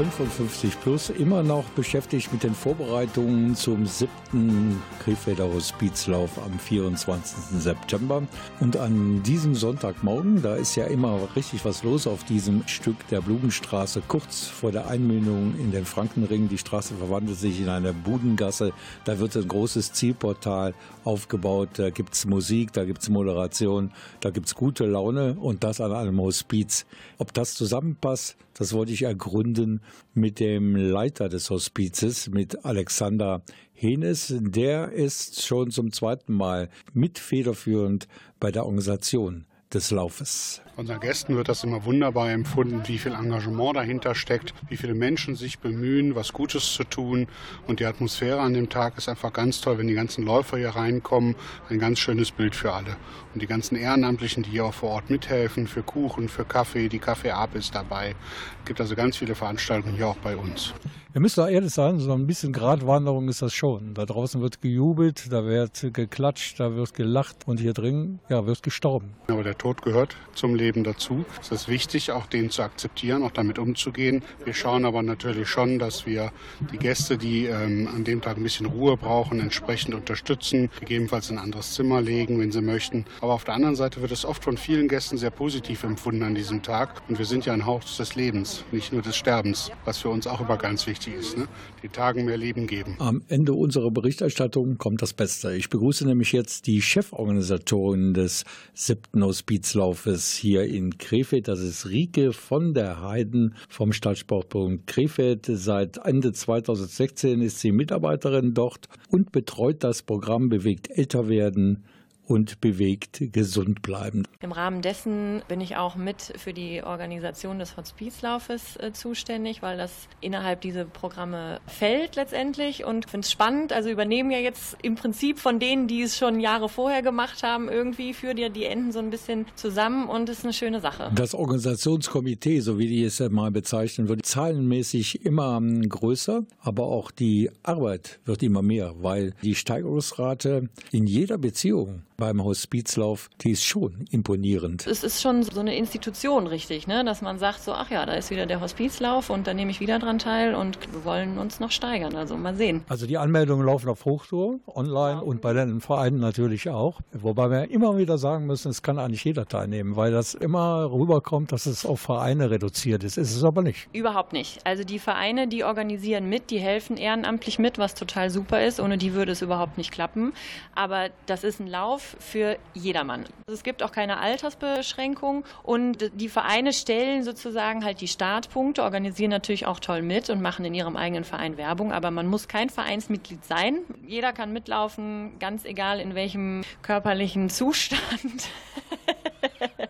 Waffen 0.00 0.09
55 0.20 0.80
plus 0.82 1.08
immer 1.08 1.42
noch 1.42 1.64
beschäftigt 1.70 2.30
mit 2.30 2.42
den 2.42 2.54
Vorbereitungen 2.54 3.54
zum 3.54 3.86
siebten 3.86 4.82
Krefelder 5.02 5.50
Hospizlauf 5.50 6.38
am 6.44 6.58
24. 6.58 7.58
September. 7.58 8.22
Und 8.60 8.76
an 8.76 9.22
diesem 9.22 9.54
Sonntagmorgen, 9.54 10.42
da 10.42 10.56
ist 10.56 10.76
ja 10.76 10.84
immer 10.84 11.20
richtig 11.36 11.64
was 11.64 11.82
los 11.84 12.06
auf 12.06 12.22
diesem 12.24 12.68
Stück 12.68 12.96
der 13.08 13.22
Blumenstraße, 13.22 14.02
kurz 14.08 14.46
vor 14.46 14.72
der 14.72 14.88
Einmündung 14.88 15.54
in 15.58 15.70
den 15.72 15.86
Frankenring. 15.86 16.50
Die 16.50 16.58
Straße 16.58 16.94
verwandelt 16.96 17.38
sich 17.38 17.58
in 17.58 17.70
eine 17.70 17.94
Budengasse. 17.94 18.72
Da 19.06 19.18
wird 19.18 19.34
ein 19.36 19.48
großes 19.48 19.94
Zielportal 19.94 20.74
aufgebaut. 21.04 21.70
Da 21.74 21.88
gibt 21.88 22.12
es 22.12 22.26
Musik, 22.26 22.74
da 22.74 22.84
gibt 22.84 23.00
es 23.00 23.08
Moderation, 23.08 23.90
da 24.20 24.28
gibt 24.28 24.48
es 24.48 24.54
gute 24.54 24.84
Laune 24.84 25.36
und 25.40 25.64
das 25.64 25.80
an 25.80 25.92
einem 25.92 26.20
Hospiz. 26.20 26.84
Ob 27.16 27.32
das 27.32 27.54
zusammenpasst, 27.54 28.36
das 28.60 28.74
wollte 28.74 28.92
ich 28.92 29.04
ergründen 29.04 29.80
mit 30.14 30.40
dem 30.40 30.76
Leiter 30.76 31.28
des 31.28 31.50
Hospizes, 31.50 32.28
mit 32.28 32.64
Alexander 32.64 33.42
Henes. 33.72 34.34
Der 34.38 34.92
ist 34.92 35.44
schon 35.44 35.70
zum 35.70 35.92
zweiten 35.92 36.32
Mal 36.32 36.68
mit 36.92 37.18
federführend 37.18 38.08
bei 38.38 38.50
der 38.50 38.66
Organisation 38.66 39.46
des 39.72 39.90
Laufes. 39.92 40.60
Unseren 40.76 41.00
Gästen 41.00 41.36
wird 41.36 41.48
das 41.48 41.62
immer 41.62 41.84
wunderbar 41.84 42.30
empfunden, 42.30 42.82
wie 42.86 42.98
viel 42.98 43.12
Engagement 43.12 43.76
dahinter 43.76 44.14
steckt, 44.14 44.54
wie 44.68 44.76
viele 44.76 44.94
Menschen 44.94 45.36
sich 45.36 45.58
bemühen, 45.58 46.14
was 46.14 46.32
Gutes 46.32 46.72
zu 46.72 46.84
tun. 46.84 47.28
Und 47.66 47.80
die 47.80 47.84
Atmosphäre 47.84 48.40
an 48.40 48.54
dem 48.54 48.68
Tag 48.68 48.96
ist 48.98 49.08
einfach 49.08 49.32
ganz 49.32 49.60
toll, 49.60 49.78
wenn 49.78 49.86
die 49.86 49.94
ganzen 49.94 50.24
Läufer 50.24 50.56
hier 50.58 50.70
reinkommen. 50.70 51.36
Ein 51.68 51.78
ganz 51.78 51.98
schönes 51.98 52.32
Bild 52.32 52.56
für 52.56 52.72
alle. 52.72 52.96
Und 53.34 53.42
die 53.42 53.46
ganzen 53.46 53.76
Ehrenamtlichen, 53.76 54.42
die 54.42 54.50
hier 54.50 54.64
auch 54.64 54.74
vor 54.74 54.90
Ort 54.90 55.10
mithelfen, 55.10 55.66
für 55.66 55.82
Kuchen, 55.82 56.28
für 56.28 56.44
Kaffee, 56.44 56.88
die 56.88 56.98
Kaffee 56.98 57.30
Ab 57.30 57.54
ist 57.54 57.74
dabei. 57.74 58.16
Es 58.60 58.64
gibt 58.66 58.80
also 58.80 58.96
ganz 58.96 59.18
viele 59.18 59.34
Veranstaltungen 59.34 59.96
hier 59.96 60.08
auch 60.08 60.16
bei 60.16 60.36
uns. 60.36 60.74
Wir 61.12 61.20
müssen 61.20 61.40
da 61.40 61.48
ehrlich 61.48 61.74
sein, 61.74 61.98
so 61.98 62.12
ein 62.12 62.28
bisschen 62.28 62.52
Gratwanderung 62.52 63.28
ist 63.28 63.42
das 63.42 63.52
schon. 63.52 63.94
Da 63.94 64.06
draußen 64.06 64.40
wird 64.40 64.62
gejubelt, 64.62 65.32
da 65.32 65.44
wird 65.44 65.92
geklatscht, 65.92 66.60
da 66.60 66.76
wird 66.76 66.94
gelacht 66.94 67.38
und 67.46 67.58
hier 67.58 67.72
drin 67.72 68.20
ja, 68.28 68.46
wird 68.46 68.62
gestorben. 68.62 69.14
Aber 69.26 69.42
der 69.42 69.58
Tod 69.58 69.82
gehört 69.82 70.16
zum 70.34 70.54
Leben 70.54 70.84
dazu. 70.84 71.24
Es 71.40 71.50
ist 71.50 71.66
wichtig, 71.66 72.12
auch 72.12 72.26
den 72.26 72.50
zu 72.50 72.62
akzeptieren, 72.62 73.24
auch 73.24 73.32
damit 73.32 73.58
umzugehen. 73.58 74.22
Wir 74.44 74.54
schauen 74.54 74.84
aber 74.84 75.02
natürlich 75.02 75.48
schon, 75.48 75.80
dass 75.80 76.06
wir 76.06 76.30
die 76.72 76.78
Gäste, 76.78 77.18
die 77.18 77.46
ähm, 77.46 77.88
an 77.92 78.04
dem 78.04 78.20
Tag 78.20 78.36
ein 78.36 78.44
bisschen 78.44 78.66
Ruhe 78.66 78.96
brauchen, 78.96 79.40
entsprechend 79.40 79.96
unterstützen, 79.96 80.70
gegebenenfalls 80.78 81.28
in 81.28 81.38
ein 81.38 81.44
anderes 81.44 81.74
Zimmer 81.74 82.00
legen, 82.00 82.38
wenn 82.38 82.52
sie 82.52 82.62
möchten. 82.62 83.04
Aber 83.20 83.32
auf 83.32 83.42
der 83.42 83.54
anderen 83.54 83.74
Seite 83.74 84.00
wird 84.00 84.12
es 84.12 84.24
oft 84.24 84.44
von 84.44 84.56
vielen 84.56 84.86
Gästen 84.86 85.18
sehr 85.18 85.30
positiv 85.30 85.82
empfunden 85.82 86.22
an 86.22 86.36
diesem 86.36 86.62
Tag. 86.62 87.02
Und 87.08 87.18
wir 87.18 87.26
sind 87.26 87.46
ja 87.46 87.52
ein 87.52 87.66
Hauch 87.66 87.82
des 87.82 88.14
Lebens, 88.14 88.64
nicht 88.70 88.92
nur 88.92 89.02
des 89.02 89.16
Sterbens, 89.16 89.72
was 89.84 89.98
für 89.98 90.08
uns 90.08 90.28
auch 90.28 90.40
immer 90.40 90.56
ganz 90.56 90.86
wichtig 90.86 90.99
ist. 91.08 91.36
Ne? 91.36 91.48
Die 91.82 91.88
Tagen 91.88 92.24
mehr 92.24 92.36
Leben 92.36 92.66
geben. 92.66 92.96
Am 92.98 93.22
Ende 93.28 93.54
unserer 93.54 93.90
Berichterstattung 93.90 94.78
kommt 94.78 95.02
das 95.02 95.12
Beste. 95.12 95.54
Ich 95.54 95.70
begrüße 95.70 96.06
nämlich 96.06 96.32
jetzt 96.32 96.66
die 96.66 96.80
Cheforganisatorin 96.80 98.14
des 98.14 98.44
siebten 98.74 99.24
Hospizlaufes 99.24 100.34
hier 100.34 100.64
in 100.64 100.98
Krefeld. 100.98 101.48
Das 101.48 101.60
ist 101.60 101.86
Rike 101.88 102.32
von 102.32 102.74
der 102.74 103.02
Heiden 103.02 103.54
vom 103.68 103.92
Stadtsportpunkt 103.92 104.86
Krefeld. 104.86 105.46
Seit 105.46 105.98
Ende 106.04 106.32
2016 106.32 107.40
ist 107.40 107.60
sie 107.60 107.72
Mitarbeiterin 107.72 108.54
dort 108.54 108.88
und 109.08 109.32
betreut 109.32 109.82
das 109.84 110.02
Programm 110.02 110.48
Bewegt 110.48 110.90
älter 110.90 111.28
werden 111.28 111.84
und 112.30 112.60
bewegt 112.60 113.20
gesund 113.32 113.82
bleiben. 113.82 114.22
Im 114.38 114.52
Rahmen 114.52 114.82
dessen 114.82 115.42
bin 115.48 115.60
ich 115.60 115.76
auch 115.76 115.96
mit 115.96 116.32
für 116.36 116.52
die 116.52 116.80
Organisation 116.84 117.58
des 117.58 117.76
Hospizlaufes 117.76 118.76
äh, 118.76 118.92
zuständig, 118.92 119.62
weil 119.62 119.76
das 119.76 119.90
innerhalb 120.20 120.60
dieser 120.60 120.84
Programme 120.84 121.60
fällt 121.66 122.14
letztendlich 122.14 122.84
und 122.84 123.10
finde 123.10 123.24
es 123.24 123.32
spannend. 123.32 123.72
Also 123.72 123.90
übernehmen 123.90 124.30
ja 124.30 124.38
jetzt 124.38 124.76
im 124.80 124.94
Prinzip 124.94 125.40
von 125.40 125.58
denen, 125.58 125.88
die 125.88 126.02
es 126.02 126.16
schon 126.16 126.38
Jahre 126.38 126.68
vorher 126.68 127.02
gemacht 127.02 127.42
haben, 127.42 127.68
irgendwie 127.68 128.14
für 128.14 128.32
die, 128.32 128.48
die 128.48 128.64
Enden 128.64 128.92
so 128.92 129.00
ein 129.00 129.10
bisschen 129.10 129.46
zusammen 129.56 130.08
und 130.08 130.28
ist 130.28 130.44
eine 130.44 130.52
schöne 130.52 130.80
Sache. 130.80 131.10
Das 131.12 131.34
Organisationskomitee, 131.34 132.60
so 132.60 132.78
wie 132.78 132.86
die 132.86 133.02
es 133.02 133.18
mal 133.18 133.50
bezeichnen 133.50 134.08
wird, 134.08 134.24
zahlenmäßig 134.24 135.24
immer 135.24 135.56
ähm, 135.56 135.88
größer, 135.88 136.44
aber 136.60 136.84
auch 136.84 137.10
die 137.10 137.50
Arbeit 137.64 138.20
wird 138.24 138.44
immer 138.44 138.62
mehr, 138.62 138.94
weil 139.00 139.34
die 139.42 139.56
Steigerungsrate 139.56 140.68
in 140.92 141.08
jeder 141.08 141.36
Beziehung 141.36 142.02
beim 142.20 142.44
Hospizlauf, 142.44 143.28
die 143.40 143.50
ist 143.50 143.64
schon 143.64 144.04
imponierend. 144.12 144.86
Es 144.86 145.02
ist 145.02 145.20
schon 145.20 145.42
so 145.42 145.58
eine 145.58 145.76
Institution, 145.76 146.46
richtig, 146.46 146.86
ne? 146.86 147.04
dass 147.04 147.22
man 147.22 147.40
sagt, 147.40 147.62
so, 147.62 147.72
ach 147.72 147.90
ja, 147.90 148.06
da 148.06 148.12
ist 148.12 148.30
wieder 148.30 148.46
der 148.46 148.60
Hospizlauf 148.60 149.30
und 149.30 149.48
da 149.48 149.54
nehme 149.54 149.72
ich 149.72 149.80
wieder 149.80 149.98
dran 149.98 150.20
teil 150.20 150.54
und 150.54 150.78
wir 150.92 151.04
wollen 151.04 151.38
uns 151.38 151.58
noch 151.58 151.72
steigern. 151.72 152.14
Also 152.14 152.36
mal 152.36 152.54
sehen. 152.54 152.84
Also 152.88 153.06
die 153.06 153.18
Anmeldungen 153.18 153.66
laufen 153.66 153.88
auf 153.88 154.04
Hochtour, 154.04 154.60
online 154.68 155.22
und 155.24 155.40
bei 155.40 155.52
den 155.52 155.80
Vereinen 155.80 156.20
natürlich 156.20 156.68
auch. 156.68 157.00
Wobei 157.12 157.50
wir 157.50 157.70
immer 157.70 157.98
wieder 157.98 158.18
sagen 158.18 158.46
müssen, 158.46 158.70
es 158.70 158.82
kann 158.82 158.98
eigentlich 158.98 159.24
jeder 159.24 159.46
teilnehmen, 159.46 159.96
weil 159.96 160.12
das 160.12 160.34
immer 160.34 160.92
rüberkommt, 160.92 161.50
dass 161.50 161.66
es 161.66 161.84
auf 161.84 162.00
Vereine 162.00 162.50
reduziert 162.50 163.02
ist. 163.02 163.16
Ist 163.16 163.34
es 163.34 163.42
aber 163.42 163.62
nicht. 163.62 163.88
Überhaupt 163.92 164.32
nicht. 164.32 164.64
Also 164.66 164.84
die 164.84 164.98
Vereine, 164.98 165.48
die 165.48 165.64
organisieren 165.64 166.28
mit, 166.28 166.50
die 166.50 166.58
helfen 166.58 166.98
ehrenamtlich 166.98 167.58
mit, 167.58 167.78
was 167.78 167.94
total 167.94 168.28
super 168.28 168.64
ist. 168.64 168.78
Ohne 168.78 168.98
die 168.98 169.14
würde 169.14 169.32
es 169.32 169.40
überhaupt 169.40 169.78
nicht 169.78 169.90
klappen. 169.90 170.34
Aber 170.74 171.08
das 171.24 171.44
ist 171.44 171.60
ein 171.60 171.66
Lauf 171.66 172.09
für 172.18 172.56
jedermann. 172.74 173.24
Es 173.46 173.62
gibt 173.62 173.82
auch 173.82 173.92
keine 173.92 174.18
Altersbeschränkung 174.18 175.44
und 175.62 176.10
die 176.14 176.28
Vereine 176.28 176.72
stellen 176.72 177.22
sozusagen 177.22 177.84
halt 177.84 178.00
die 178.00 178.08
Startpunkte, 178.08 178.82
organisieren 178.82 179.30
natürlich 179.30 179.66
auch 179.66 179.80
toll 179.80 180.02
mit 180.02 180.30
und 180.30 180.40
machen 180.40 180.64
in 180.64 180.74
ihrem 180.74 180.96
eigenen 180.96 181.24
Verein 181.24 181.56
Werbung, 181.56 181.92
aber 181.92 182.10
man 182.10 182.26
muss 182.26 182.48
kein 182.48 182.70
Vereinsmitglied 182.70 183.44
sein. 183.44 183.78
Jeder 184.06 184.32
kann 184.32 184.52
mitlaufen, 184.52 185.38
ganz 185.38 185.64
egal 185.64 186.00
in 186.00 186.14
welchem 186.14 186.62
körperlichen 186.82 187.50
Zustand. 187.50 188.00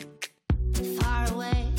Far 0.99 1.31
away, 1.31 1.74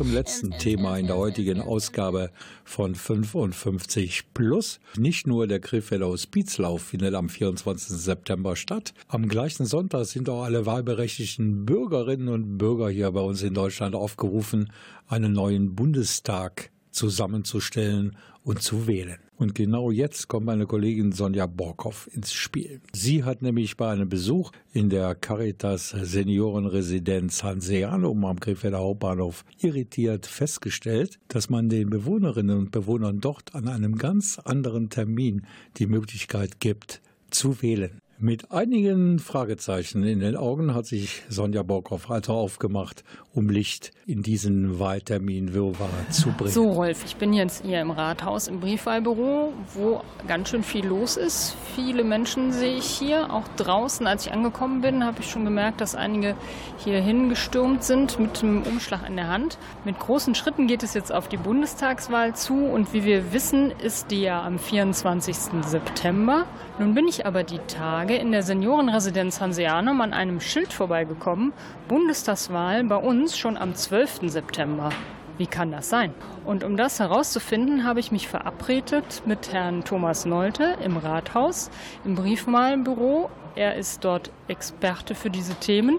zum 0.00 0.14
letzten 0.14 0.52
Thema 0.52 0.96
in 0.96 1.08
der 1.08 1.18
heutigen 1.18 1.60
Ausgabe 1.60 2.30
von 2.64 2.94
55 2.94 4.32
Plus. 4.32 4.80
Nicht 4.96 5.26
nur 5.26 5.46
der 5.46 5.60
Krefelder 5.60 6.06
Hospizlauf 6.06 6.84
findet 6.84 7.12
am 7.12 7.28
24. 7.28 7.98
September 7.98 8.56
statt. 8.56 8.94
Am 9.08 9.28
gleichen 9.28 9.66
Sonntag 9.66 10.06
sind 10.06 10.30
auch 10.30 10.44
alle 10.44 10.64
wahlberechtigten 10.64 11.66
Bürgerinnen 11.66 12.28
und 12.28 12.56
Bürger 12.56 12.88
hier 12.88 13.12
bei 13.12 13.20
uns 13.20 13.42
in 13.42 13.52
Deutschland 13.52 13.94
aufgerufen, 13.94 14.72
einen 15.06 15.34
neuen 15.34 15.74
Bundestag 15.74 16.70
zusammenzustellen 16.92 18.16
und 18.42 18.62
zu 18.62 18.86
wählen. 18.86 19.18
Und 19.40 19.54
genau 19.54 19.90
jetzt 19.90 20.28
kommt 20.28 20.44
meine 20.44 20.66
Kollegin 20.66 21.12
Sonja 21.12 21.46
Borkow 21.46 22.10
ins 22.12 22.30
Spiel. 22.30 22.82
Sie 22.92 23.24
hat 23.24 23.40
nämlich 23.40 23.78
bei 23.78 23.90
einem 23.90 24.10
Besuch 24.10 24.52
in 24.74 24.90
der 24.90 25.14
Caritas 25.14 25.88
Seniorenresidenz 25.98 27.42
Hanseanum 27.42 28.26
am 28.26 28.38
Krefelder 28.38 28.80
Hauptbahnhof 28.80 29.46
irritiert 29.58 30.26
festgestellt, 30.26 31.18
dass 31.28 31.48
man 31.48 31.70
den 31.70 31.88
Bewohnerinnen 31.88 32.58
und 32.58 32.70
Bewohnern 32.70 33.20
dort 33.20 33.54
an 33.54 33.66
einem 33.68 33.96
ganz 33.96 34.38
anderen 34.38 34.90
Termin 34.90 35.46
die 35.78 35.86
Möglichkeit 35.86 36.60
gibt, 36.60 37.00
zu 37.30 37.62
wählen. 37.62 38.02
Mit 38.22 38.52
einigen 38.52 39.18
Fragezeichen 39.18 40.04
in 40.04 40.20
den 40.20 40.36
Augen 40.36 40.74
hat 40.74 40.84
sich 40.84 41.22
Sonja 41.30 41.62
Borkow 41.62 42.10
also 42.10 42.34
aufgemacht, 42.34 43.02
um 43.32 43.48
Licht 43.48 43.92
in 44.04 44.20
diesen 44.22 44.78
Wahltermin 44.78 45.54
Wirrwarr 45.54 45.88
zu 46.10 46.28
bringen. 46.32 46.50
So, 46.50 46.70
Rolf, 46.70 47.02
ich 47.06 47.16
bin 47.16 47.32
jetzt 47.32 47.64
hier 47.64 47.80
im 47.80 47.90
Rathaus 47.90 48.46
im 48.46 48.60
Briefwahlbüro, 48.60 49.54
wo 49.72 50.02
ganz 50.28 50.50
schön 50.50 50.62
viel 50.62 50.84
los 50.84 51.16
ist. 51.16 51.56
Viele 51.74 52.04
Menschen 52.04 52.52
sehe 52.52 52.76
ich 52.76 52.84
hier, 52.84 53.32
auch 53.32 53.48
draußen. 53.56 54.06
Als 54.06 54.26
ich 54.26 54.32
angekommen 54.32 54.82
bin, 54.82 55.02
habe 55.02 55.20
ich 55.20 55.30
schon 55.30 55.46
gemerkt, 55.46 55.80
dass 55.80 55.94
einige 55.94 56.36
hier 56.84 57.00
hingestürmt 57.00 57.84
sind 57.84 58.18
mit 58.18 58.42
einem 58.42 58.64
Umschlag 58.64 59.08
in 59.08 59.16
der 59.16 59.28
Hand. 59.28 59.56
Mit 59.86 59.98
großen 59.98 60.34
Schritten 60.34 60.66
geht 60.66 60.82
es 60.82 60.92
jetzt 60.92 61.10
auf 61.10 61.28
die 61.28 61.38
Bundestagswahl 61.38 62.34
zu 62.34 62.66
und 62.66 62.92
wie 62.92 63.04
wir 63.04 63.32
wissen, 63.32 63.70
ist 63.70 64.10
die 64.10 64.20
ja 64.20 64.44
am 64.44 64.58
24. 64.58 65.36
September. 65.64 66.44
Nun 66.80 66.94
bin 66.94 67.08
ich 67.08 67.26
aber 67.26 67.42
die 67.42 67.58
Tage 67.58 68.16
in 68.16 68.32
der 68.32 68.42
Seniorenresidenz 68.42 69.38
Hanseanum 69.42 70.00
an 70.00 70.14
einem 70.14 70.40
Schild 70.40 70.72
vorbeigekommen. 70.72 71.52
Bundestagswahl 71.88 72.84
bei 72.84 72.96
uns 72.96 73.36
schon 73.36 73.58
am 73.58 73.74
12. 73.74 74.30
September. 74.30 74.88
Wie 75.36 75.46
kann 75.46 75.72
das 75.72 75.90
sein? 75.90 76.14
Und 76.46 76.64
um 76.64 76.78
das 76.78 76.98
herauszufinden, 76.98 77.84
habe 77.84 78.00
ich 78.00 78.12
mich 78.12 78.28
verabredet 78.28 79.24
mit 79.26 79.52
Herrn 79.52 79.84
Thomas 79.84 80.24
Nolte 80.24 80.78
im 80.82 80.96
Rathaus, 80.96 81.70
im 82.06 82.14
Briefwahlbüro. 82.14 83.28
Er 83.56 83.74
ist 83.74 84.02
dort 84.02 84.30
Experte 84.48 85.14
für 85.14 85.28
diese 85.28 85.56
Themen. 85.56 85.98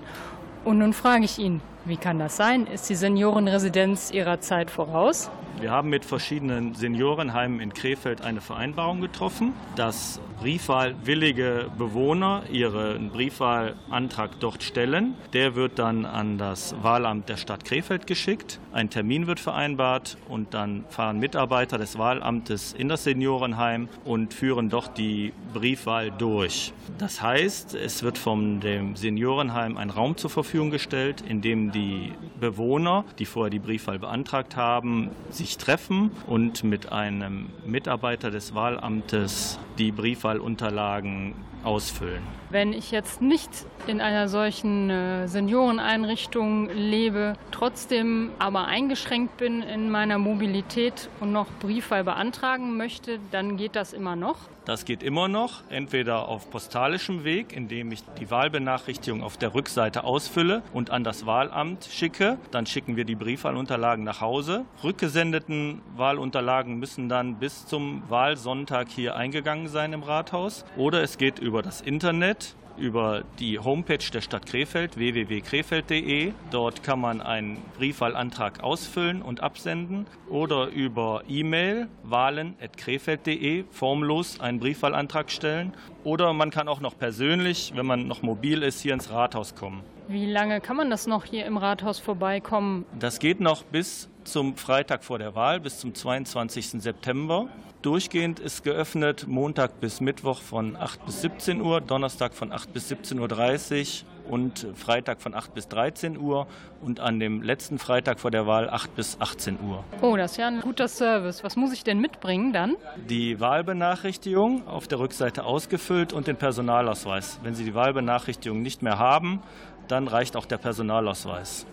Und 0.66 0.80
nun 0.80 0.94
frage 0.94 1.26
ich 1.26 1.38
ihn, 1.38 1.62
wie 1.86 1.98
kann 1.98 2.18
das 2.18 2.38
sein? 2.38 2.66
Ist 2.66 2.90
die 2.90 2.96
Seniorenresidenz 2.96 4.10
ihrer 4.10 4.40
Zeit 4.40 4.72
voraus? 4.72 5.30
Wir 5.60 5.72
haben 5.72 5.90
mit 5.90 6.06
verschiedenen 6.06 6.74
Seniorenheimen 6.74 7.60
in 7.60 7.74
Krefeld 7.74 8.22
eine 8.22 8.42
Vereinbarung 8.42 9.02
getroffen, 9.02 9.54
dass 9.76 10.20
briefwahlwillige 10.40 11.70
Bewohner 11.78 12.44
ihren 12.52 13.10
Briefwahlantrag 13.12 14.40
dort 14.40 14.64
stellen. 14.64 15.14
Der 15.34 15.56
wird 15.56 15.78
dann 15.78 16.06
an 16.06 16.40
das 16.40 16.76
Wahlamt 16.82 17.30
der 17.30 17.38
Stadt 17.38 17.64
Krefeld 17.64 18.08
geschickt. 18.08 18.60
Ein 18.72 18.90
Termin 18.90 19.28
wird 19.28 19.40
vereinbart 19.40 20.18
und 20.28 20.56
dann 20.56 20.86
fahren 20.90 21.20
Mitarbeiter 21.20 21.78
des 21.78 22.00
Wahlamtes 22.00 22.74
in 22.74 22.90
das 22.90 23.04
Seniorenheim 23.04 23.88
und 24.04 24.34
führen 24.34 24.70
dort 24.70 24.98
die 24.98 25.32
Briefwahl 25.54 26.10
durch. 26.10 26.74
Das 26.98 27.22
heißt, 27.22 27.76
es 27.76 28.02
wird 28.02 28.18
von 28.18 28.62
dem 28.62 28.96
Seniorenheim 28.96 29.78
ein 29.78 29.92
Raum 29.92 30.18
zur 30.18 30.32
Verfügung 30.32 30.72
gestellt, 30.72 31.22
in 31.28 31.42
dem 31.42 31.72
die 31.72 32.14
Bewohner, 32.40 33.06
die 33.20 33.26
vorher 33.26 33.52
die 33.52 33.60
Briefwahl 33.60 34.00
beantragt 34.00 34.56
haben, 34.56 35.12
sich 35.42 35.58
treffen 35.58 36.12
und 36.28 36.64
mit 36.64 36.92
einem 36.92 37.50
Mitarbeiter 37.66 38.30
des 38.30 38.54
Wahlamtes 38.54 39.58
die 39.82 39.92
Briefwahlunterlagen 39.92 41.34
ausfüllen. 41.64 42.22
Wenn 42.52 42.74
ich 42.74 42.92
jetzt 42.92 43.22
nicht 43.22 43.50
in 43.88 44.00
einer 44.00 44.28
solchen 44.28 44.90
äh, 44.90 45.28
Senioreneinrichtung 45.28 46.70
lebe, 46.70 47.34
trotzdem 47.52 48.30
aber 48.40 48.66
eingeschränkt 48.66 49.38
bin 49.38 49.64
in 49.64 49.90
meiner 49.90 50.18
Mobilität 50.18 51.10
und 51.20 51.32
noch 51.32 51.48
Briefwahl 51.60 52.04
beantragen 52.04 52.78
möchte, 52.78 53.20
dann 53.32 53.58
geht 53.58 53.76
das 53.76 53.94
immer 53.94 54.16
noch. 54.16 54.38
Das 54.66 54.86
geht 54.86 55.02
immer 55.02 55.28
noch, 55.28 55.64
entweder 55.70 56.28
auf 56.28 56.52
postalischem 56.52 57.24
Weg, 57.24 57.52
indem 57.52 57.92
ich 57.92 58.04
die 58.20 58.30
Wahlbenachrichtigung 58.30 59.24
auf 59.24 59.36
der 59.38 59.56
Rückseite 59.56 60.04
ausfülle 60.04 60.62
und 60.72 60.92
an 60.92 61.04
das 61.04 61.26
Wahlamt 61.26 61.86
schicke. 61.86 62.38
Dann 62.52 62.68
schicken 62.68 62.96
wir 62.96 63.06
die 63.06 63.16
Briefwahlunterlagen 63.16 64.04
nach 64.04 64.22
Hause. 64.22 64.66
Rückgesendeten 64.84 65.82
Wahlunterlagen 65.96 66.78
müssen 66.78 67.10
dann 67.10 67.40
bis 67.40 67.66
zum 67.66 68.04
Wahlsonntag 68.10 68.90
hier 68.90 69.16
eingegangen 69.16 69.68
sein 69.72 69.94
im 69.94 70.04
Rathaus. 70.04 70.66
Oder 70.78 71.02
es 71.02 71.18
geht 71.18 71.40
über 71.40 71.64
das 71.64 71.82
Internet 71.82 72.56
über 72.78 73.24
die 73.40 73.60
Homepage 73.60 74.04
der 74.14 74.22
Stadt 74.22 74.46
Krefeld 74.46 74.98
www.krefeld.de. 74.98 76.34
Dort 76.50 76.84
kann 76.84 77.00
man 77.00 77.22
einen 77.22 77.58
Briefwahlantrag 77.78 78.64
ausfüllen 78.64 79.22
und 79.22 79.42
absenden 79.42 80.08
oder 80.30 80.68
über 80.68 81.24
E-Mail 81.28 81.88
wahlen.krefeld.de 82.04 83.66
formlos 83.70 84.40
einen 84.40 84.60
Briefwahlantrag 84.60 85.32
stellen 85.32 85.74
oder 86.04 86.34
man 86.34 86.50
kann 86.50 86.68
auch 86.68 86.82
noch 86.82 86.98
persönlich, 86.98 87.74
wenn 87.76 87.86
man 87.86 88.08
noch 88.08 88.22
mobil 88.22 88.64
ist, 88.64 88.82
hier 88.82 88.94
ins 88.94 89.12
Rathaus 89.12 89.56
kommen. 89.56 89.84
Wie 90.08 90.26
lange 90.26 90.60
kann 90.60 90.76
man 90.76 90.90
das 90.90 91.08
noch 91.08 91.26
hier 91.26 91.46
im 91.46 91.58
Rathaus 91.58 92.00
vorbeikommen? 92.00 92.86
Das 93.00 93.20
geht 93.20 93.40
noch 93.40 93.64
bis 93.64 94.10
zum 94.24 94.56
Freitag 94.56 95.04
vor 95.04 95.20
der 95.20 95.36
Wahl, 95.36 95.60
bis 95.60 95.80
zum 95.80 95.94
22. 95.94 96.82
September. 96.82 97.48
Durchgehend 97.82 98.40
ist 98.40 98.64
geöffnet 98.64 99.26
Montag 99.28 99.80
bis 99.80 100.02
Mittwoch 100.02 100.42
von 100.42 100.76
8 100.76 101.04
bis 101.06 101.22
17 101.22 101.62
Uhr, 101.62 101.82
Donnerstag 101.82 102.36
von 102.36 102.52
8 102.52 102.72
bis 102.74 102.92
17.30 102.92 104.04
Uhr 104.04 104.32
und 104.32 104.68
Freitag 104.76 105.20
von 105.20 105.34
8 105.34 105.54
bis 105.56 105.68
13 105.68 106.18
Uhr 106.18 106.46
und 106.82 107.00
an 107.00 107.20
dem 107.20 107.42
letzten 107.42 107.80
Freitag 107.80 108.20
vor 108.20 108.30
der 108.30 108.46
Wahl 108.46 108.70
8 108.70 108.96
bis 108.96 109.20
18 109.20 109.58
Uhr. 109.62 109.84
Oh, 110.02 110.16
das 110.16 110.32
ist 110.32 110.38
ja 110.38 110.48
ein 110.48 110.62
guter 110.62 110.88
Service. 110.88 111.44
Was 111.44 111.56
muss 111.56 111.74
ich 111.74 111.84
denn 111.84 112.00
mitbringen 112.00 112.54
dann? 112.54 112.76
Die 113.10 113.40
Wahlbenachrichtigung 113.40 114.68
auf 114.68 114.88
der 114.88 115.00
Rückseite 115.00 115.44
ausgefüllt 115.44 116.14
und 116.14 116.28
den 116.28 116.38
Personalausweis. 116.38 117.40
Wenn 117.42 117.56
Sie 117.56 117.66
die 117.66 117.74
Wahlbenachrichtigung 117.74 118.62
nicht 118.62 118.84
mehr 118.84 119.00
haben, 119.00 119.42
dann 119.88 120.08
reicht 120.08 120.38
auch 120.38 120.46
der 120.46 120.58
Personalausweis. 120.58 121.66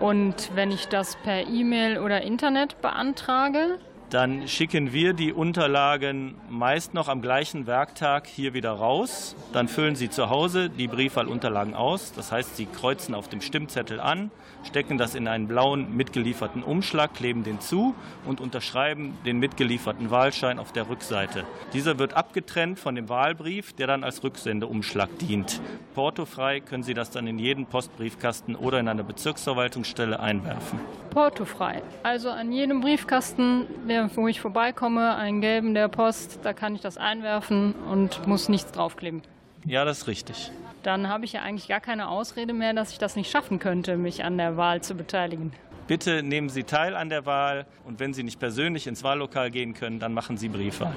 Und 0.00 0.50
wenn 0.54 0.70
ich 0.70 0.88
das 0.88 1.16
per 1.16 1.46
E-Mail 1.46 1.98
oder 1.98 2.22
Internet 2.22 2.80
beantrage? 2.82 3.78
Dann 4.10 4.46
schicken 4.46 4.92
wir 4.92 5.14
die 5.14 5.32
Unterlagen 5.32 6.36
meist 6.48 6.94
noch 6.94 7.08
am 7.08 7.22
gleichen 7.22 7.66
Werktag 7.66 8.28
hier 8.28 8.54
wieder 8.54 8.70
raus. 8.70 9.34
Dann 9.52 9.66
füllen 9.66 9.96
Sie 9.96 10.08
zu 10.08 10.30
Hause 10.30 10.70
die 10.70 10.86
Briefwahlunterlagen 10.86 11.74
aus. 11.74 12.12
Das 12.12 12.30
heißt, 12.30 12.56
Sie 12.56 12.66
kreuzen 12.66 13.16
auf 13.16 13.28
dem 13.28 13.40
Stimmzettel 13.40 13.98
an, 13.98 14.30
stecken 14.66 14.98
das 14.98 15.14
in 15.14 15.28
einen 15.28 15.48
blauen 15.48 15.96
mitgelieferten 15.96 16.62
Umschlag, 16.62 17.14
kleben 17.14 17.44
den 17.44 17.60
zu 17.60 17.94
und 18.26 18.40
unterschreiben 18.40 19.16
den 19.24 19.38
mitgelieferten 19.38 20.10
Wahlschein 20.10 20.58
auf 20.58 20.72
der 20.72 20.88
Rückseite. 20.88 21.44
Dieser 21.72 21.98
wird 21.98 22.14
abgetrennt 22.14 22.78
von 22.78 22.94
dem 22.94 23.08
Wahlbrief, 23.08 23.72
der 23.72 23.86
dann 23.86 24.04
als 24.04 24.22
Rücksendeumschlag 24.22 25.08
dient. 25.18 25.60
Portofrei 25.94 26.60
können 26.60 26.82
Sie 26.82 26.94
das 26.94 27.10
dann 27.10 27.26
in 27.26 27.38
jeden 27.38 27.66
Postbriefkasten 27.66 28.56
oder 28.56 28.80
in 28.80 28.88
eine 28.88 29.04
Bezirksverwaltungsstelle 29.04 30.20
einwerfen. 30.20 30.78
Portofrei. 31.10 31.82
Also 32.02 32.30
an 32.30 32.52
jedem 32.52 32.80
Briefkasten, 32.80 33.66
wo 34.14 34.28
ich 34.28 34.40
vorbeikomme, 34.40 35.14
einen 35.14 35.40
gelben 35.40 35.74
der 35.74 35.88
Post, 35.88 36.40
da 36.42 36.52
kann 36.52 36.74
ich 36.74 36.82
das 36.82 36.98
einwerfen 36.98 37.74
und 37.90 38.26
muss 38.26 38.48
nichts 38.48 38.72
draufkleben. 38.72 39.22
Ja, 39.64 39.84
das 39.84 39.98
ist 39.98 40.06
richtig. 40.08 40.50
Dann 40.82 41.08
habe 41.08 41.24
ich 41.24 41.32
ja 41.32 41.42
eigentlich 41.42 41.68
gar 41.68 41.80
keine 41.80 42.08
Ausrede 42.08 42.52
mehr, 42.52 42.72
dass 42.72 42.92
ich 42.92 42.98
das 42.98 43.16
nicht 43.16 43.30
schaffen 43.30 43.58
könnte, 43.58 43.96
mich 43.96 44.24
an 44.24 44.38
der 44.38 44.56
Wahl 44.56 44.82
zu 44.82 44.94
beteiligen. 44.94 45.52
Bitte 45.86 46.22
nehmen 46.22 46.48
Sie 46.48 46.64
teil 46.64 46.96
an 46.96 47.08
der 47.08 47.26
Wahl 47.26 47.66
und 47.84 48.00
wenn 48.00 48.12
Sie 48.12 48.22
nicht 48.22 48.40
persönlich 48.40 48.86
ins 48.86 49.04
Wahllokal 49.04 49.50
gehen 49.50 49.74
können, 49.74 50.00
dann 50.00 50.14
machen 50.14 50.36
Sie 50.36 50.48
Briefwahl. 50.48 50.94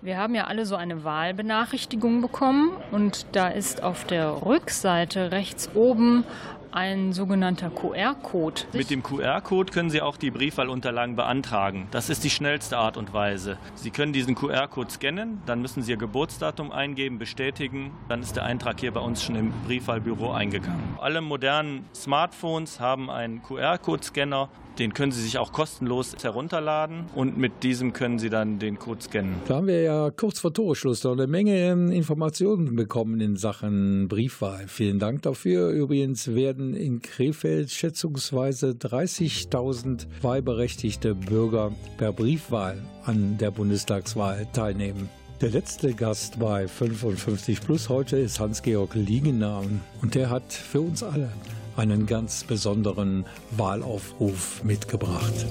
Wir 0.00 0.18
haben 0.18 0.34
ja 0.34 0.48
alle 0.48 0.66
so 0.66 0.74
eine 0.74 1.04
Wahlbenachrichtigung 1.04 2.22
bekommen 2.22 2.72
und 2.90 3.26
da 3.36 3.48
ist 3.48 3.84
auf 3.84 4.04
der 4.04 4.44
Rückseite 4.44 5.30
rechts 5.30 5.70
oben 5.74 6.24
ein 6.72 7.12
sogenannter 7.12 7.70
QR-Code. 7.70 8.62
Mit 8.72 8.90
dem 8.90 9.02
QR-Code 9.02 9.72
können 9.72 9.90
Sie 9.90 10.00
auch 10.00 10.16
die 10.16 10.30
Briefwahlunterlagen 10.30 11.16
beantragen. 11.16 11.86
Das 11.90 12.08
ist 12.10 12.24
die 12.24 12.30
schnellste 12.30 12.78
Art 12.78 12.96
und 12.96 13.12
Weise. 13.12 13.58
Sie 13.74 13.90
können 13.90 14.12
diesen 14.12 14.34
QR-Code 14.34 14.90
scannen, 14.90 15.42
dann 15.46 15.60
müssen 15.60 15.82
Sie 15.82 15.92
Ihr 15.92 15.98
Geburtsdatum 15.98 16.72
eingeben, 16.72 17.18
bestätigen, 17.18 17.92
dann 18.08 18.22
ist 18.22 18.36
der 18.36 18.44
Eintrag 18.44 18.80
hier 18.80 18.92
bei 18.92 19.00
uns 19.00 19.22
schon 19.22 19.36
im 19.36 19.52
Briefwahlbüro 19.66 20.32
eingegangen. 20.32 20.96
Alle 21.00 21.20
modernen 21.20 21.84
Smartphones 21.94 22.80
haben 22.80 23.10
einen 23.10 23.42
QR-Code-Scanner 23.42 24.48
Den 24.78 24.94
können 24.94 25.12
Sie 25.12 25.22
sich 25.22 25.38
auch 25.38 25.52
kostenlos 25.52 26.14
herunterladen 26.22 27.04
und 27.14 27.36
mit 27.36 27.62
diesem 27.62 27.92
können 27.92 28.18
Sie 28.18 28.30
dann 28.30 28.58
den 28.58 28.78
Code 28.78 29.02
scannen. 29.02 29.34
Da 29.46 29.56
haben 29.56 29.66
wir 29.66 29.82
ja 29.82 30.10
kurz 30.10 30.38
vor 30.38 30.52
Toreschluss 30.52 31.04
noch 31.04 31.12
eine 31.12 31.26
Menge 31.26 31.56
ähm, 31.56 31.90
Informationen 31.90 32.74
bekommen 32.74 33.20
in 33.20 33.36
Sachen 33.36 34.08
Briefwahl. 34.08 34.68
Vielen 34.68 34.98
Dank 34.98 35.22
dafür. 35.22 35.70
Übrigens 35.70 36.34
werden 36.34 36.74
in 36.74 37.02
Krefeld 37.02 37.70
schätzungsweise 37.70 38.70
30.000 38.70 40.06
wahlberechtigte 40.22 41.14
Bürger 41.14 41.72
per 41.98 42.12
Briefwahl 42.12 42.78
an 43.04 43.36
der 43.38 43.50
Bundestagswahl 43.50 44.46
teilnehmen. 44.52 45.08
Der 45.42 45.50
letzte 45.50 45.92
Gast 45.92 46.38
bei 46.38 46.68
55 46.68 47.60
Plus 47.60 47.88
heute 47.88 48.16
ist 48.16 48.38
Hans-Georg 48.38 48.94
Liegener 48.94 49.64
und 50.00 50.14
der 50.14 50.30
hat 50.30 50.52
für 50.52 50.80
uns 50.80 51.02
alle 51.02 51.32
einen 51.76 52.06
ganz 52.06 52.44
besonderen 52.44 53.24
Wahlaufruf 53.52 54.62
mitgebracht. 54.64 55.46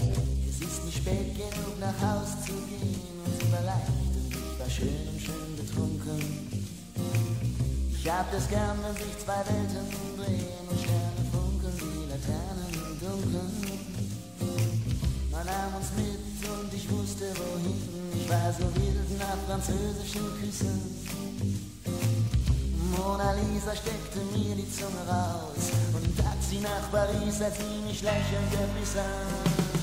Es 0.49 0.61
ist 0.61 0.85
nicht 0.85 0.97
spät 0.97 1.35
genug 1.35 1.79
nach 1.79 1.99
Haus 2.01 2.45
zu 2.45 2.53
gehen 2.53 2.99
und 3.25 3.39
tut 3.39 3.51
mir 3.51 3.65
leid, 3.65 3.87
ich 4.29 4.59
war 4.59 4.69
schön 4.69 5.07
und 5.11 5.21
schön 5.21 5.55
betrunken. 5.57 6.61
Ich 7.91 8.09
hab 8.09 8.31
das 8.31 8.49
gern, 8.49 8.77
wenn 8.83 8.95
sich 8.95 9.17
zwei 9.23 9.41
Welten 9.45 9.85
drehen 10.17 10.65
und 10.69 10.79
Sterne 10.79 11.23
funkeln 11.31 11.77
wie 11.79 12.09
Laternen 12.09 12.73
im 12.73 12.99
Dunkeln. 12.99 13.51
Man 15.31 15.45
nahm 15.45 15.75
uns 15.75 15.91
mit 15.95 16.49
und 16.49 16.73
ich 16.73 16.89
wusste 16.89 17.25
wohin, 17.37 17.81
ich 18.13 18.29
war 18.29 18.53
so 18.53 18.65
wild 18.75 19.19
nach 19.19 19.37
französischen 19.47 20.25
Küssen. 20.39 21.30
Mona 22.97 23.33
Lisa 23.33 23.75
steckte 23.75 24.19
mir 24.33 24.55
die 24.55 24.69
Zunge 24.69 25.03
raus 25.07 25.71
und 25.93 26.17
Taxi 26.17 26.59
nach 26.61 26.91
Paris, 26.91 27.41
als 27.41 27.57
sie 27.57 27.81
mich 27.87 28.01
lächelnd 28.01 28.53
erbiss 28.53 28.97
an. 28.97 29.80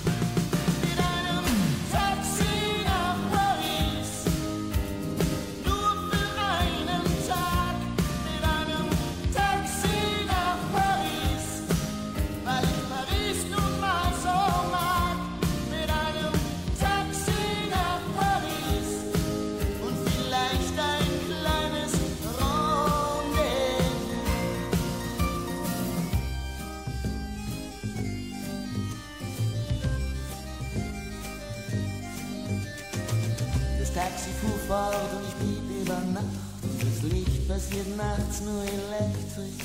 Licht 37.59 37.71
passiert 37.71 37.97
nachts 37.97 38.41
nur 38.43 38.63
elektrisch. 38.63 39.59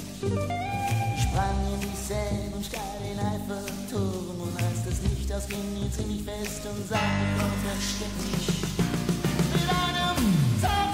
Ich 1.16 1.24
sprang 1.24 1.58
in 1.74 1.80
die 1.82 1.98
Seine 2.08 2.56
und 2.56 2.66
steil 2.66 2.82
den 3.04 3.20
Eiffelturm. 3.20 4.42
Und 4.42 4.56
als 4.58 4.84
das 4.86 5.02
Licht 5.10 5.32
ausging, 5.32 5.76
hielt 5.78 5.94
sie 5.94 6.06
mich 6.06 6.24
fest 6.24 6.62
und 6.66 6.88
sagte, 6.88 7.26
komm, 7.38 7.52
versteck 7.62 8.16
dich. 8.24 8.48
Mit 9.54 9.70
einem 9.70 10.18
Taxi 10.62 10.93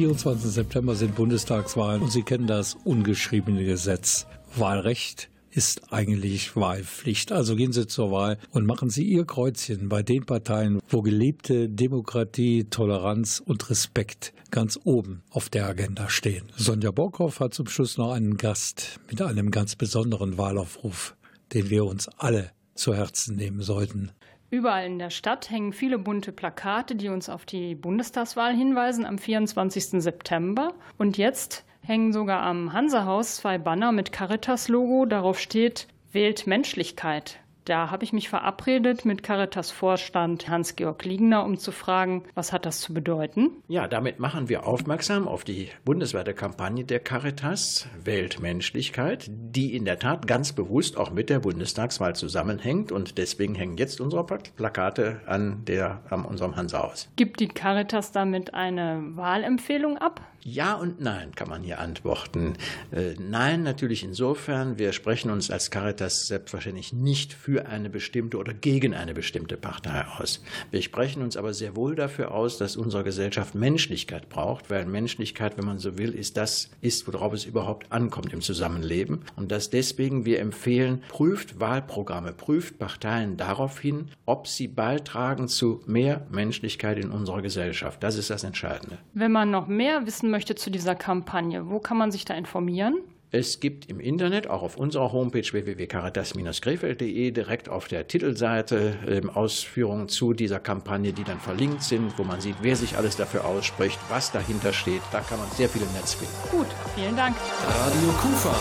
24. 0.00 0.50
September 0.50 0.94
sind 0.94 1.14
Bundestagswahlen 1.14 2.00
und 2.00 2.10
Sie 2.10 2.22
kennen 2.22 2.46
das 2.46 2.74
ungeschriebene 2.84 3.66
Gesetz. 3.66 4.26
Wahlrecht 4.56 5.28
ist 5.50 5.92
eigentlich 5.92 6.56
Wahlpflicht. 6.56 7.32
Also 7.32 7.54
gehen 7.54 7.72
Sie 7.72 7.86
zur 7.86 8.10
Wahl 8.10 8.38
und 8.50 8.64
machen 8.64 8.88
Sie 8.88 9.04
Ihr 9.04 9.26
Kreuzchen 9.26 9.90
bei 9.90 10.02
den 10.02 10.24
Parteien, 10.24 10.80
wo 10.88 11.02
gelebte 11.02 11.68
Demokratie, 11.68 12.64
Toleranz 12.64 13.42
und 13.44 13.68
Respekt 13.68 14.32
ganz 14.50 14.80
oben 14.84 15.22
auf 15.28 15.50
der 15.50 15.66
Agenda 15.66 16.08
stehen. 16.08 16.46
Sonja 16.56 16.92
Borkhoff 16.92 17.40
hat 17.40 17.52
zum 17.52 17.66
Schluss 17.66 17.98
noch 17.98 18.12
einen 18.12 18.38
Gast 18.38 19.00
mit 19.10 19.20
einem 19.20 19.50
ganz 19.50 19.76
besonderen 19.76 20.38
Wahlaufruf, 20.38 21.14
den 21.52 21.68
wir 21.68 21.84
uns 21.84 22.08
alle 22.16 22.52
zu 22.74 22.94
Herzen 22.94 23.36
nehmen 23.36 23.60
sollten. 23.60 24.12
Überall 24.50 24.86
in 24.86 24.98
der 24.98 25.10
Stadt 25.10 25.50
hängen 25.50 25.72
viele 25.72 25.98
bunte 25.98 26.32
Plakate, 26.32 26.96
die 26.96 27.08
uns 27.08 27.28
auf 27.28 27.46
die 27.46 27.74
Bundestagswahl 27.74 28.54
hinweisen 28.54 29.06
am 29.06 29.18
24. 29.18 30.02
September. 30.02 30.74
Und 30.98 31.18
jetzt 31.18 31.64
hängen 31.82 32.12
sogar 32.12 32.42
am 32.42 32.72
Hansehaus 32.72 33.36
zwei 33.36 33.58
Banner 33.58 33.92
mit 33.92 34.12
Caritas-Logo. 34.12 35.06
Darauf 35.06 35.38
steht 35.38 35.86
Wählt 36.12 36.46
Menschlichkeit. 36.46 37.39
Da 37.64 37.90
habe 37.90 38.04
ich 38.04 38.12
mich 38.12 38.28
verabredet 38.28 39.04
mit 39.04 39.22
Caritas-Vorstand 39.22 40.48
Hans-Georg 40.48 41.04
Liegner, 41.04 41.44
um 41.44 41.58
zu 41.58 41.72
fragen, 41.72 42.24
was 42.34 42.52
hat 42.52 42.66
das 42.66 42.80
zu 42.80 42.94
bedeuten? 42.94 43.50
Ja, 43.68 43.86
damit 43.88 44.18
machen 44.18 44.48
wir 44.48 44.66
aufmerksam 44.66 45.28
auf 45.28 45.44
die 45.44 45.68
bundesweite 45.84 46.34
Kampagne 46.34 46.84
der 46.84 47.00
Caritas 47.00 47.86
Weltmenschlichkeit, 48.04 49.26
die 49.28 49.74
in 49.76 49.84
der 49.84 49.98
Tat 49.98 50.26
ganz 50.26 50.52
bewusst 50.52 50.96
auch 50.96 51.10
mit 51.10 51.30
der 51.30 51.40
Bundestagswahl 51.40 52.14
zusammenhängt 52.14 52.92
und 52.92 53.18
deswegen 53.18 53.54
hängen 53.54 53.76
jetzt 53.76 54.00
unsere 54.00 54.24
Plakate 54.24 55.20
an, 55.26 55.64
der, 55.66 56.02
an 56.10 56.24
unserem 56.24 56.56
Hansahaus. 56.56 57.08
Gibt 57.16 57.40
die 57.40 57.48
Caritas 57.48 58.12
damit 58.12 58.54
eine 58.54 59.02
Wahlempfehlung 59.16 59.98
ab? 59.98 60.20
Ja 60.42 60.74
und 60.74 61.00
nein 61.00 61.34
kann 61.34 61.48
man 61.50 61.62
hier 61.62 61.80
antworten. 61.80 62.54
Äh, 62.92 63.14
nein, 63.18 63.62
natürlich 63.62 64.02
insofern, 64.02 64.78
wir 64.78 64.92
sprechen 64.92 65.30
uns 65.30 65.50
als 65.50 65.70
Caritas 65.70 66.26
selbstverständlich 66.28 66.94
nicht 66.94 67.34
für 67.34 67.66
eine 67.66 67.90
bestimmte 67.90 68.38
oder 68.38 68.54
gegen 68.54 68.94
eine 68.94 69.12
bestimmte 69.12 69.58
Partei 69.58 70.04
aus. 70.18 70.42
Wir 70.70 70.80
sprechen 70.80 71.22
uns 71.22 71.36
aber 71.36 71.52
sehr 71.52 71.76
wohl 71.76 71.94
dafür 71.94 72.32
aus, 72.32 72.56
dass 72.56 72.76
unsere 72.76 73.04
Gesellschaft 73.04 73.54
Menschlichkeit 73.54 74.30
braucht, 74.30 74.70
weil 74.70 74.86
Menschlichkeit, 74.86 75.58
wenn 75.58 75.66
man 75.66 75.78
so 75.78 75.98
will, 75.98 76.14
ist 76.14 76.38
das, 76.38 76.70
ist, 76.80 77.06
worauf 77.06 77.34
es 77.34 77.44
überhaupt 77.44 77.92
ankommt 77.92 78.32
im 78.32 78.40
Zusammenleben. 78.40 79.22
Und 79.36 79.52
dass 79.52 79.68
deswegen 79.68 80.24
wir 80.24 80.40
empfehlen, 80.40 81.02
prüft 81.08 81.60
Wahlprogramme, 81.60 82.32
prüft 82.32 82.78
Parteien 82.78 83.36
darauf 83.36 83.78
hin, 83.78 84.08
ob 84.24 84.46
sie 84.46 84.68
beitragen 84.68 85.48
zu 85.48 85.82
mehr 85.86 86.26
Menschlichkeit 86.30 86.98
in 86.98 87.10
unserer 87.10 87.42
Gesellschaft. 87.42 88.02
Das 88.02 88.16
ist 88.16 88.30
das 88.30 88.42
Entscheidende. 88.42 88.96
Wenn 89.12 89.32
man 89.32 89.50
noch 89.50 89.66
mehr 89.66 90.06
wissen 90.06 90.29
möchte 90.30 90.54
zu 90.54 90.70
dieser 90.70 90.94
Kampagne, 90.94 91.68
wo 91.68 91.80
kann 91.80 91.98
man 91.98 92.10
sich 92.10 92.24
da 92.24 92.34
informieren? 92.34 92.96
Es 93.32 93.60
gibt 93.60 93.88
im 93.88 94.00
Internet, 94.00 94.50
auch 94.50 94.62
auf 94.62 94.76
unserer 94.76 95.12
Homepage 95.12 95.44
www.caritas-krefeld.de, 95.44 97.30
direkt 97.30 97.68
auf 97.68 97.86
der 97.86 98.08
Titelseite 98.08 98.96
äh, 99.06 99.20
Ausführungen 99.28 100.08
zu 100.08 100.32
dieser 100.32 100.58
Kampagne, 100.58 101.12
die 101.12 101.22
dann 101.22 101.38
verlinkt 101.38 101.84
sind, 101.84 102.18
wo 102.18 102.24
man 102.24 102.40
sieht, 102.40 102.56
wer 102.62 102.74
sich 102.74 102.96
alles 102.96 103.14
dafür 103.14 103.44
ausspricht, 103.44 104.00
was 104.08 104.32
dahinter 104.32 104.72
steht. 104.72 105.02
Da 105.12 105.20
kann 105.20 105.38
man 105.38 105.48
sehr 105.50 105.68
viel 105.68 105.82
im 105.82 105.92
Netz 105.92 106.14
finden. 106.14 106.34
Gut, 106.50 106.66
vielen 106.96 107.16
Dank. 107.16 107.36
Radio 107.68 108.08
Kufa. 108.20 108.52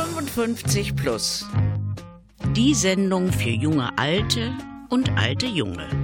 55 0.00 0.94
plus. 0.94 1.44
Die 2.54 2.74
Sendung 2.74 3.32
für 3.32 3.50
junge 3.50 3.90
Alte 3.98 4.52
und 4.90 5.10
alte 5.16 5.46
Junge. 5.46 6.03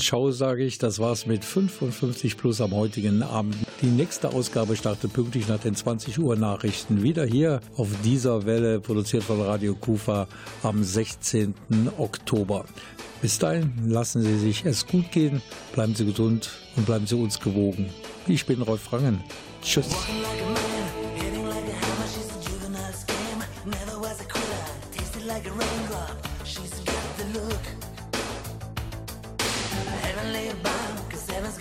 Ciao, 0.00 0.30
sage 0.30 0.64
ich. 0.64 0.78
Das 0.78 0.98
war's 0.98 1.26
mit 1.26 1.44
55 1.44 2.36
Plus 2.38 2.60
am 2.60 2.72
heutigen 2.72 3.22
Abend. 3.22 3.56
Die 3.82 3.86
nächste 3.86 4.30
Ausgabe 4.30 4.74
startet 4.74 5.12
pünktlich 5.12 5.46
nach 5.46 5.58
den 5.58 5.74
20 5.74 6.18
Uhr 6.18 6.36
Nachrichten. 6.36 7.02
Wieder 7.02 7.24
hier 7.24 7.60
auf 7.76 7.88
dieser 8.02 8.46
Welle, 8.46 8.80
produziert 8.80 9.22
von 9.22 9.40
Radio 9.42 9.74
Kufa 9.74 10.26
am 10.62 10.82
16. 10.82 11.54
Oktober. 11.98 12.64
Bis 13.20 13.38
dahin 13.38 13.72
lassen 13.86 14.22
Sie 14.22 14.38
sich 14.38 14.64
es 14.64 14.86
gut 14.86 15.12
gehen, 15.12 15.42
bleiben 15.74 15.94
Sie 15.94 16.06
gesund 16.06 16.50
und 16.76 16.86
bleiben 16.86 17.06
Sie 17.06 17.16
uns 17.16 17.38
gewogen. 17.38 17.90
Ich 18.26 18.46
bin 18.46 18.62
Rolf 18.62 18.90
Rangen. 18.92 19.22
Tschüss. 19.62 19.88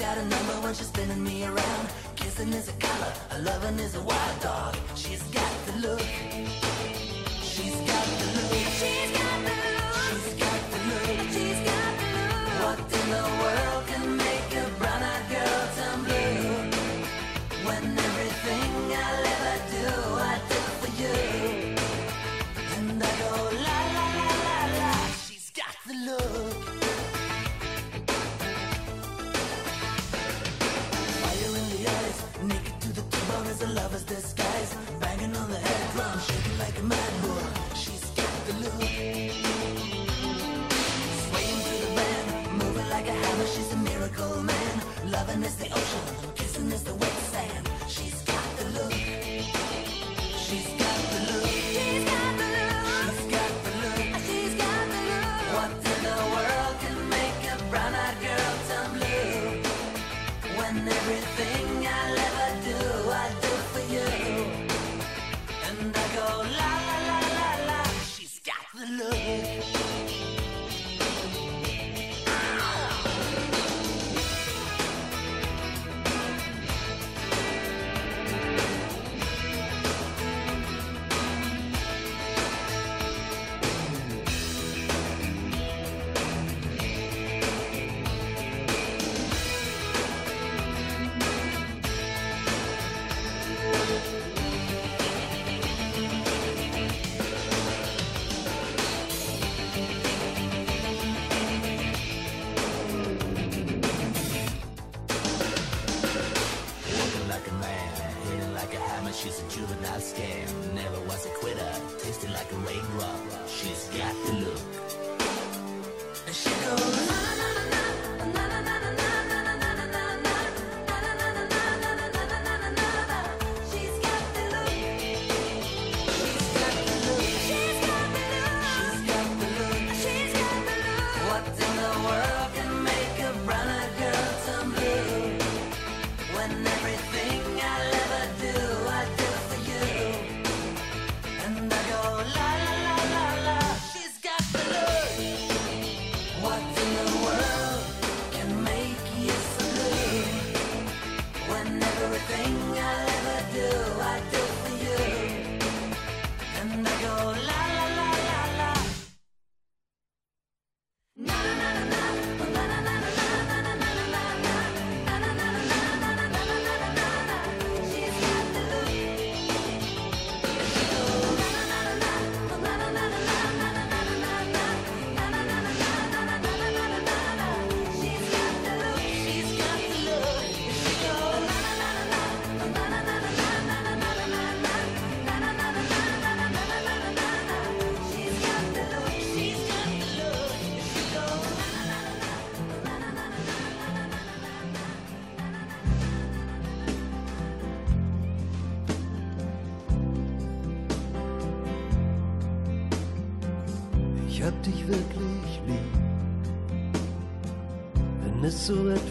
Got 0.09 0.17
a 0.17 0.25
number 0.25 0.53
when 0.61 0.73
she's 0.73 0.87
spinning 0.87 1.23
me 1.23 1.45
around. 1.45 1.87
Kissing 2.15 2.51
is 2.53 2.67
a 2.67 2.73
color, 2.73 3.13
loving 3.41 3.77
is 3.77 3.93
a 3.93 4.01
wild 4.01 4.39
dog. 4.41 4.75
She's 4.95 5.21
got 5.23 5.51
the 5.67 5.87
look. 5.87 6.68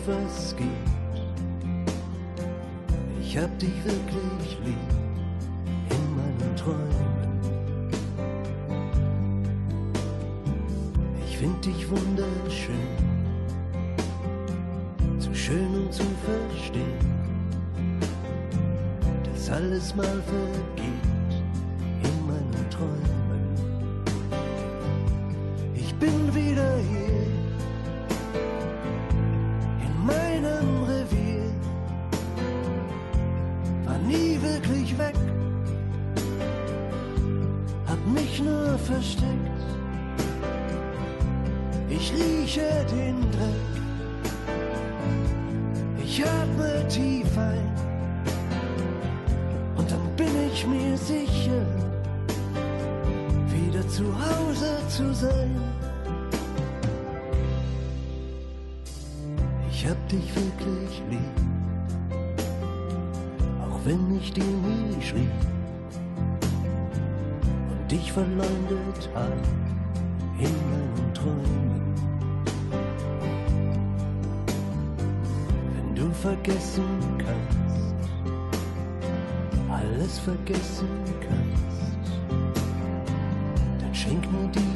was 0.09 0.57
gibt. 0.57 0.69
Ich 3.21 3.37
hab 3.37 3.59
dich 3.59 3.71
zu 54.89 55.15
sein. 55.15 55.55
Ich 59.71 59.87
hab 59.87 60.09
dich 60.09 60.35
wirklich 60.35 61.03
lieb, 61.11 61.37
auch 63.63 63.79
wenn 63.85 64.17
ich 64.17 64.33
dir 64.33 64.45
nie 64.45 65.01
schrieb 65.03 65.31
und 67.71 67.91
dich 67.91 68.11
verleumdet 68.13 69.11
hab 69.15 69.33
in 70.39 70.55
meinen 70.71 71.15
Träumen. 71.15 71.95
Wenn 75.75 75.95
du 75.95 76.11
vergessen 76.15 76.85
kannst, 77.19 78.11
alles 79.71 80.19
vergessen 80.19 80.89
kannst, 81.21 82.13
dann 83.81 83.95
schenk 83.95 84.25
mir 84.33 84.49
die 84.55 84.68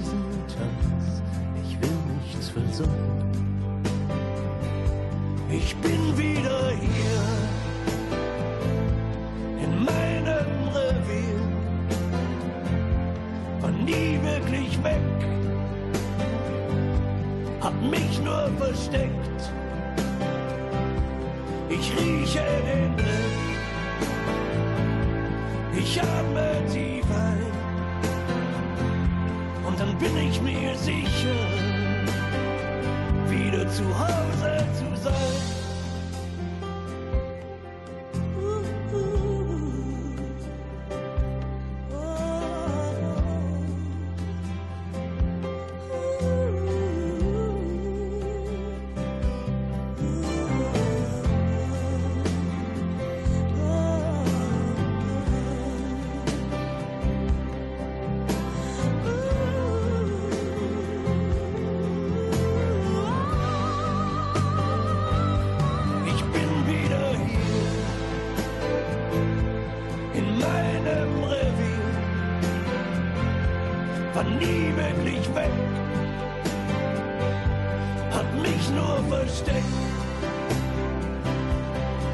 mich 78.42 78.70
nur 78.70 78.98
versteckt. 79.08 79.64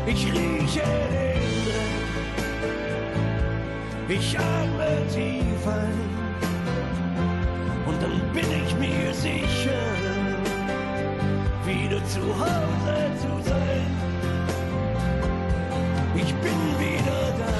Ich 0.07 0.27
rieche 0.27 0.89
den 1.13 1.65
Dreck, 1.67 2.09
ich 4.09 4.39
atme 4.39 5.07
tief 5.13 5.67
ein 5.67 5.99
und 7.87 8.03
dann 8.03 8.21
bin 8.33 8.49
ich 8.65 8.75
mir 8.77 9.13
sicher, 9.13 9.85
wieder 11.67 12.05
zu 12.07 12.23
Hause 12.41 12.97
zu 13.23 13.51
sein. 13.51 13.91
Ich 16.15 16.35
bin 16.35 16.61
wieder 16.79 17.23
da. 17.39 17.58